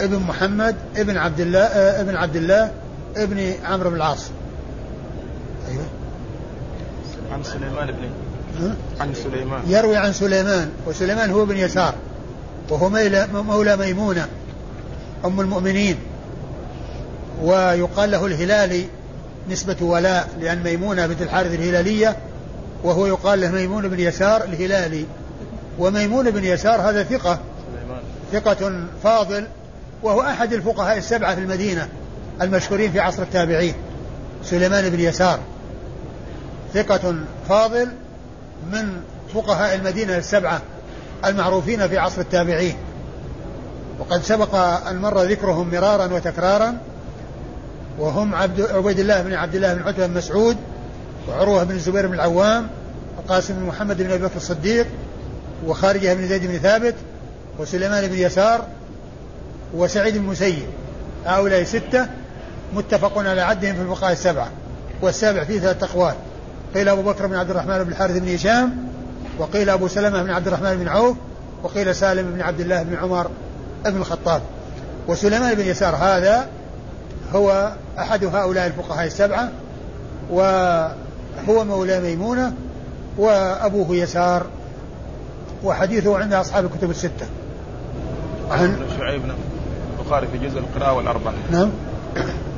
ابن 0.00 0.16
محمد 0.16 0.76
ابن 0.96 1.16
عبد 1.16 1.40
الله 1.40 1.60
آه، 1.60 2.00
ابن 2.00 2.16
عبد 2.16 2.36
الله 2.36 2.70
ابن 3.16 3.54
عمرو 3.64 3.90
بن 3.90 3.96
العاص. 3.96 4.30
أيوه. 5.68 5.84
عن 7.32 7.42
سليمان 7.42 7.86
بن 7.86 8.10
عن 9.00 9.14
سليمان. 9.14 9.62
يروي 9.66 9.96
عن 9.96 10.12
سليمان 10.12 10.70
وسليمان 10.86 11.30
هو 11.30 11.44
بن 11.44 11.56
يسار 11.56 11.94
وهو 12.70 12.88
مولى 13.42 13.76
ميمونة 13.76 14.26
أم 15.24 15.40
المؤمنين. 15.40 15.96
ويقال 17.42 18.10
له 18.10 18.26
الهلالي 18.26 18.84
نسبة 19.50 19.76
ولاء 19.80 20.28
لأن 20.40 20.62
ميمونة 20.62 21.06
بنت 21.06 21.22
الحارث 21.22 21.54
الهلالية 21.54 22.16
وهو 22.84 23.06
يقال 23.06 23.40
له 23.40 23.50
ميمون 23.50 23.88
بن 23.88 24.00
يسار 24.00 24.44
الهلالي. 24.44 25.04
وميمون 25.78 26.30
بن 26.30 26.44
يسار 26.44 26.80
هذا 26.80 27.02
ثقة. 27.02 27.38
ثقة 28.32 28.72
فاضل 29.02 29.46
وهو 30.02 30.20
أحد 30.20 30.52
الفقهاء 30.52 30.98
السبعة 30.98 31.34
في 31.34 31.40
المدينة 31.40 31.88
المشهورين 32.42 32.92
في 32.92 33.00
عصر 33.00 33.22
التابعين 33.22 33.74
سليمان 34.44 34.90
بن 34.90 35.00
يسار. 35.00 35.40
ثقة 36.74 37.14
فاضل 37.48 37.88
من 38.72 39.00
فقهاء 39.34 39.74
المدينة 39.74 40.16
السبعة 40.16 40.62
المعروفين 41.24 41.88
في 41.88 41.98
عصر 41.98 42.20
التابعين. 42.20 42.76
وقد 43.98 44.22
سبق 44.22 44.54
أن 44.88 44.98
مر 44.98 45.22
ذكرهم 45.22 45.70
مرارا 45.70 46.14
وتكرارا 46.14 46.78
وهم 47.98 48.34
عبد 48.34 48.60
عبيد 48.60 48.98
الله 48.98 49.22
بن 49.22 49.32
عبد 49.32 49.54
الله 49.54 49.74
بن 49.74 49.82
عتبة 49.82 50.06
بن 50.06 50.14
مسعود 50.14 50.56
وعروة 51.28 51.64
بن 51.64 51.74
الزبير 51.74 52.06
بن 52.06 52.14
العوام 52.14 52.68
وقاسم 53.18 53.54
بن 53.54 53.66
محمد 53.66 54.02
بن 54.02 54.10
أبي 54.10 54.24
بكر 54.24 54.36
الصديق 54.36 54.86
وخارجة 55.66 56.14
بن 56.14 56.28
زيد 56.28 56.46
بن 56.46 56.58
ثابت 56.58 56.94
وسليمان 57.58 58.06
بن 58.06 58.14
يسار 58.14 58.66
وسعيد 59.74 60.14
بن 60.14 60.24
المسيب 60.24 60.66
هؤلاء 61.26 61.62
ستة 61.62 62.06
متفق 62.74 63.18
على 63.18 63.40
عدهم 63.40 63.74
في 63.74 63.82
الفقهاء 63.82 64.12
السبعة 64.12 64.48
والسابع 65.02 65.44
فيه 65.44 65.60
ثلاث 65.60 65.82
أقوال. 65.82 66.14
قيل 66.74 66.88
أبو 66.88 67.02
بكر 67.02 67.26
بن 67.26 67.34
عبد 67.34 67.50
الرحمن 67.50 67.84
بن 67.84 67.90
الحارث 67.90 68.16
بن 68.16 68.34
هشام 68.34 68.76
وقيل 69.38 69.70
أبو 69.70 69.88
سلمة 69.88 70.22
بن 70.22 70.30
عبد 70.30 70.46
الرحمن 70.46 70.76
بن 70.76 70.88
عوف 70.88 71.16
وقيل 71.62 71.94
سالم 71.94 72.32
بن 72.32 72.40
عبد 72.40 72.60
الله 72.60 72.82
بن 72.82 72.96
عمر 72.96 73.30
بن 73.84 73.96
الخطاب. 73.96 74.42
وسليمان 75.08 75.54
بن 75.54 75.64
يسار 75.64 75.96
هذا 75.96 76.48
هو 77.34 77.72
أحد 77.98 78.24
هؤلاء 78.24 78.66
الفقهاء 78.66 79.06
السبعة 79.06 79.50
وهو 80.30 81.64
مولى 81.64 82.00
ميمونة 82.00 82.52
وأبوه 83.18 83.96
يسار 83.96 84.46
وحديثه 85.64 86.18
عند 86.18 86.32
أصحاب 86.32 86.64
الكتب 86.64 86.90
الستة. 86.90 87.26
عن 88.50 88.86
شعيب 88.98 89.26
نعم 89.26 89.36
البخاري 90.08 90.26
في 90.26 90.38
جزء 90.38 90.58
القراءة 90.58 90.92
والأربعة 90.92 91.34
نعم. 91.50 91.70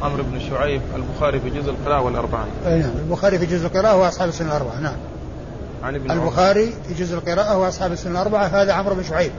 عمرو 0.02 0.22
بن 0.22 0.40
شعيب 0.40 0.82
البخاري 0.96 1.40
في 1.40 1.50
جزء 1.50 1.70
القراءة 1.70 2.00
والأربعة 2.00 2.46
أي 2.66 2.78
نعم. 2.78 2.90
البخاري 2.96 3.38
في 3.38 3.46
جزء 3.46 3.66
القراءة 3.66 3.96
وأصحاب 3.96 4.28
السنة 4.28 4.48
الأربعة. 4.48 4.80
نعم. 4.80 4.96
عن 5.82 5.94
ابن 5.94 6.10
البخاري 6.10 6.74
في 6.88 6.94
جزء 6.94 7.14
القراءة 7.14 7.58
وأصحاب 7.58 7.92
السنة 7.92 8.12
الأربعة. 8.12 8.46
هذا 8.46 8.72
عمرو 8.72 8.94
بن 8.94 9.02
شعيب. 9.02 9.32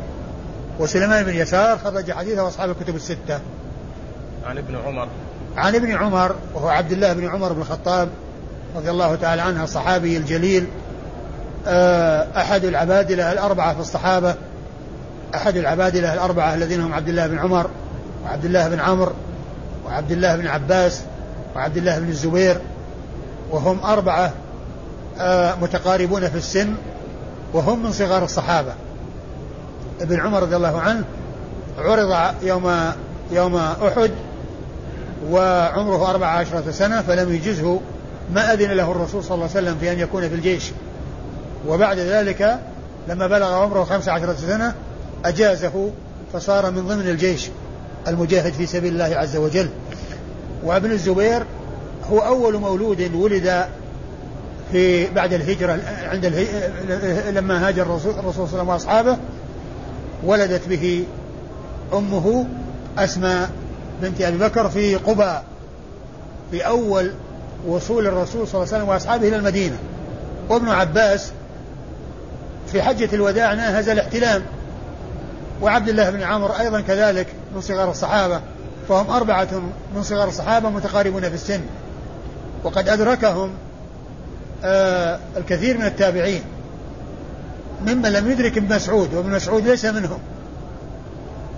وسليمان 0.79 1.23
بن 1.23 1.33
يسار 1.33 1.77
خرج 1.77 2.11
حديثه 2.11 2.43
وأصحاب 2.43 2.69
الكتب 2.69 2.95
الستة. 2.95 3.39
عن 4.45 4.57
ابن 4.57 4.75
عمر. 4.75 5.07
عن 5.57 5.75
ابن 5.75 5.91
عمر 5.91 6.35
وهو 6.53 6.67
عبد 6.67 6.91
الله 6.91 7.13
بن 7.13 7.27
عمر 7.27 7.53
بن 7.53 7.61
الخطاب 7.61 8.09
رضي 8.75 8.89
الله 8.89 9.15
تعالى 9.15 9.41
عنه 9.41 9.63
الصحابي 9.63 10.17
الجليل. 10.17 10.67
آه، 11.67 12.27
أحد 12.37 12.63
العبادلة 12.63 13.31
الأربعة 13.31 13.73
في 13.73 13.79
الصحابة. 13.79 14.35
أحد 15.35 15.57
العبادلة 15.57 16.13
الأربعة 16.13 16.53
الذين 16.53 16.81
هم 16.81 16.93
عبد 16.93 17.09
الله 17.09 17.27
بن 17.27 17.39
عمر. 17.39 17.69
وعبد 18.25 18.45
الله 18.45 18.69
بن 18.69 18.79
عمرو 18.79 19.13
وعبد 19.85 20.11
الله 20.11 20.35
بن 20.35 20.47
عباس 20.47 21.01
وعبد 21.55 21.77
الله 21.77 21.99
بن 21.99 22.09
الزبير 22.09 22.61
وهم 23.51 23.79
أربعة 23.83 24.33
آه، 25.19 25.55
متقاربون 25.55 26.29
في 26.29 26.37
السن 26.37 26.73
وهم 27.53 27.83
من 27.83 27.91
صغار 27.91 28.23
الصحابة. 28.23 28.73
ابن 30.01 30.19
عمر 30.19 30.41
رضي 30.41 30.55
الله 30.55 30.81
عنه 30.81 31.03
عرض 31.77 32.35
يوم 32.43 32.91
يوم 33.31 33.55
أحد 33.55 34.11
وعمره 35.29 36.09
أربع 36.09 36.27
عشرة 36.27 36.71
سنة 36.71 37.01
فلم 37.01 37.35
يجزه 37.35 37.79
ما 38.33 38.53
أذن 38.53 38.71
له 38.71 38.91
الرسول 38.91 39.23
صلى 39.23 39.35
الله 39.35 39.49
عليه 39.55 39.67
وسلم 39.67 39.77
في 39.79 39.91
أن 39.91 39.99
يكون 39.99 40.29
في 40.29 40.35
الجيش. 40.35 40.71
وبعد 41.67 41.97
ذلك 41.97 42.59
لما 43.07 43.27
بلغ 43.27 43.53
عمره 43.53 43.83
خمس 43.83 44.09
عشرة 44.09 44.33
سنة 44.33 44.73
أجازه 45.25 45.91
فصار 46.33 46.71
من 46.71 46.87
ضمن 46.87 47.07
الجيش. 47.09 47.49
المجاهد 48.07 48.53
في 48.53 48.65
سبيل 48.65 48.93
الله 48.93 49.17
عز 49.17 49.35
وجل. 49.35 49.69
وابن 50.63 50.91
الزبير 50.91 51.43
هو 52.11 52.19
أول 52.19 52.57
مولود 52.57 53.15
ولد 53.15 53.65
في 54.71 55.07
بعد 55.07 55.33
الهجرة 55.33 55.79
عند 56.03 56.25
الهي... 56.25 56.47
لما 57.31 57.67
هاجر 57.67 57.81
الرسول, 57.81 58.13
صلى 58.13 58.19
الله 58.19 58.31
عليه 58.37 58.41
وسلم 58.41 58.69
وأصحابه 58.69 59.17
ولدت 60.23 60.67
به 60.67 61.03
أمه 61.93 62.45
أسماء 62.97 63.49
بنت 64.01 64.21
أبي 64.21 64.37
بكر 64.37 64.69
في 64.69 64.95
قباء 64.95 65.43
في 66.51 66.67
أول 66.67 67.11
وصول 67.67 68.07
الرسول 68.07 68.47
صلى 68.47 68.61
الله 68.61 68.73
عليه 68.73 68.83
وسلم 68.83 68.89
وأصحابه 68.89 69.27
إلى 69.27 69.35
المدينة. 69.35 69.77
وابن 70.49 70.69
عباس 70.69 71.31
في 72.71 72.81
حجة 72.81 73.09
الوداع 73.13 73.53
ناهز 73.53 73.89
الاحتلام. 73.89 74.41
وعبد 75.61 75.89
الله 75.89 76.09
بن 76.09 76.23
عمرو 76.23 76.53
أيضا 76.53 76.81
كذلك. 76.81 77.27
من 77.55 77.61
صغار 77.61 77.91
الصحابة 77.91 78.41
فهم 78.89 79.09
أربعة 79.09 79.47
من 79.95 80.03
صغار 80.03 80.27
الصحابة 80.27 80.69
متقاربون 80.69 81.21
في 81.21 81.35
السن. 81.35 81.61
وقد 82.63 82.89
أدركهم 82.89 83.49
آه 84.63 85.19
الكثير 85.37 85.77
من 85.77 85.85
التابعين. 85.85 86.41
ممن 87.81 88.11
لم 88.11 88.31
يدرك 88.31 88.57
ابن 88.57 88.75
مسعود 88.75 89.13
وابن 89.13 89.29
مسعود 89.29 89.67
ليس 89.67 89.85
منهم. 89.85 90.19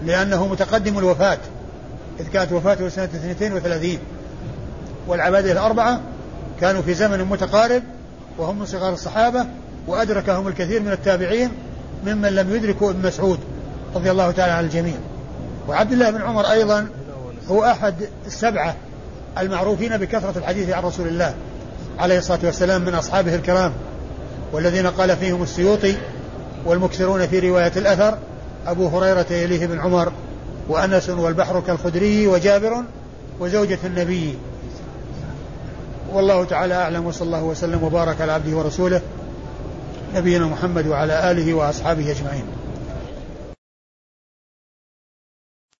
لأنه 0.05 0.47
متقدم 0.47 0.97
الوفاة. 0.97 1.37
إذ 2.19 2.27
كانت 2.27 2.51
وفاته 2.51 2.89
سنة 2.89 3.05
32 3.05 3.97
والعبادة 5.07 5.51
الأربعة 5.51 6.01
كانوا 6.61 6.81
في 6.81 6.93
زمن 6.93 7.23
متقارب 7.25 7.83
وهم 8.37 8.59
من 8.59 8.65
صغار 8.65 8.93
الصحابة 8.93 9.45
وأدركهم 9.87 10.47
الكثير 10.47 10.81
من 10.81 10.91
التابعين 10.91 11.51
ممن 12.05 12.29
لم 12.29 12.55
يدركوا 12.55 12.91
ابن 12.91 13.07
مسعود 13.07 13.39
رضي 13.95 14.11
الله 14.11 14.31
تعالى 14.31 14.51
عن 14.51 14.63
الجميع. 14.63 14.95
وعبد 15.67 15.91
الله 15.91 16.11
بن 16.11 16.21
عمر 16.21 16.51
أيضا 16.51 16.87
هو 17.49 17.63
أحد 17.63 17.95
السبعة 18.25 18.75
المعروفين 19.37 19.97
بكثرة 19.97 20.33
الحديث 20.37 20.69
عن 20.69 20.83
رسول 20.83 21.07
الله 21.07 21.33
عليه 21.99 22.17
الصلاة 22.17 22.39
والسلام 22.43 22.81
من 22.81 22.95
أصحابه 22.95 23.35
الكرام 23.35 23.73
والذين 24.51 24.87
قال 24.87 25.17
فيهم 25.17 25.43
السيوطي 25.43 25.95
والمكثرون 26.65 27.27
في 27.27 27.39
رواية 27.39 27.71
الأثر 27.75 28.17
أبو 28.67 28.87
هريرة 28.87 29.25
يليه 29.31 29.67
بن 29.67 29.79
عمر 29.79 30.11
وأنس 30.69 31.09
والبحر 31.09 31.59
كالخدري 31.59 32.27
وجابر 32.27 32.83
وزوجة 33.39 33.79
النبي. 33.83 34.37
والله 36.13 36.43
تعالى 36.45 36.73
أعلم 36.73 37.05
وصلى 37.05 37.25
الله 37.25 37.43
وسلم 37.43 37.83
وبارك 37.83 38.21
على 38.21 38.31
عبده 38.31 38.57
ورسوله 38.57 39.01
نبينا 40.15 40.45
محمد 40.45 40.87
وعلى 40.87 41.31
آله 41.31 41.53
وأصحابه 41.53 42.11
أجمعين. 42.11 42.45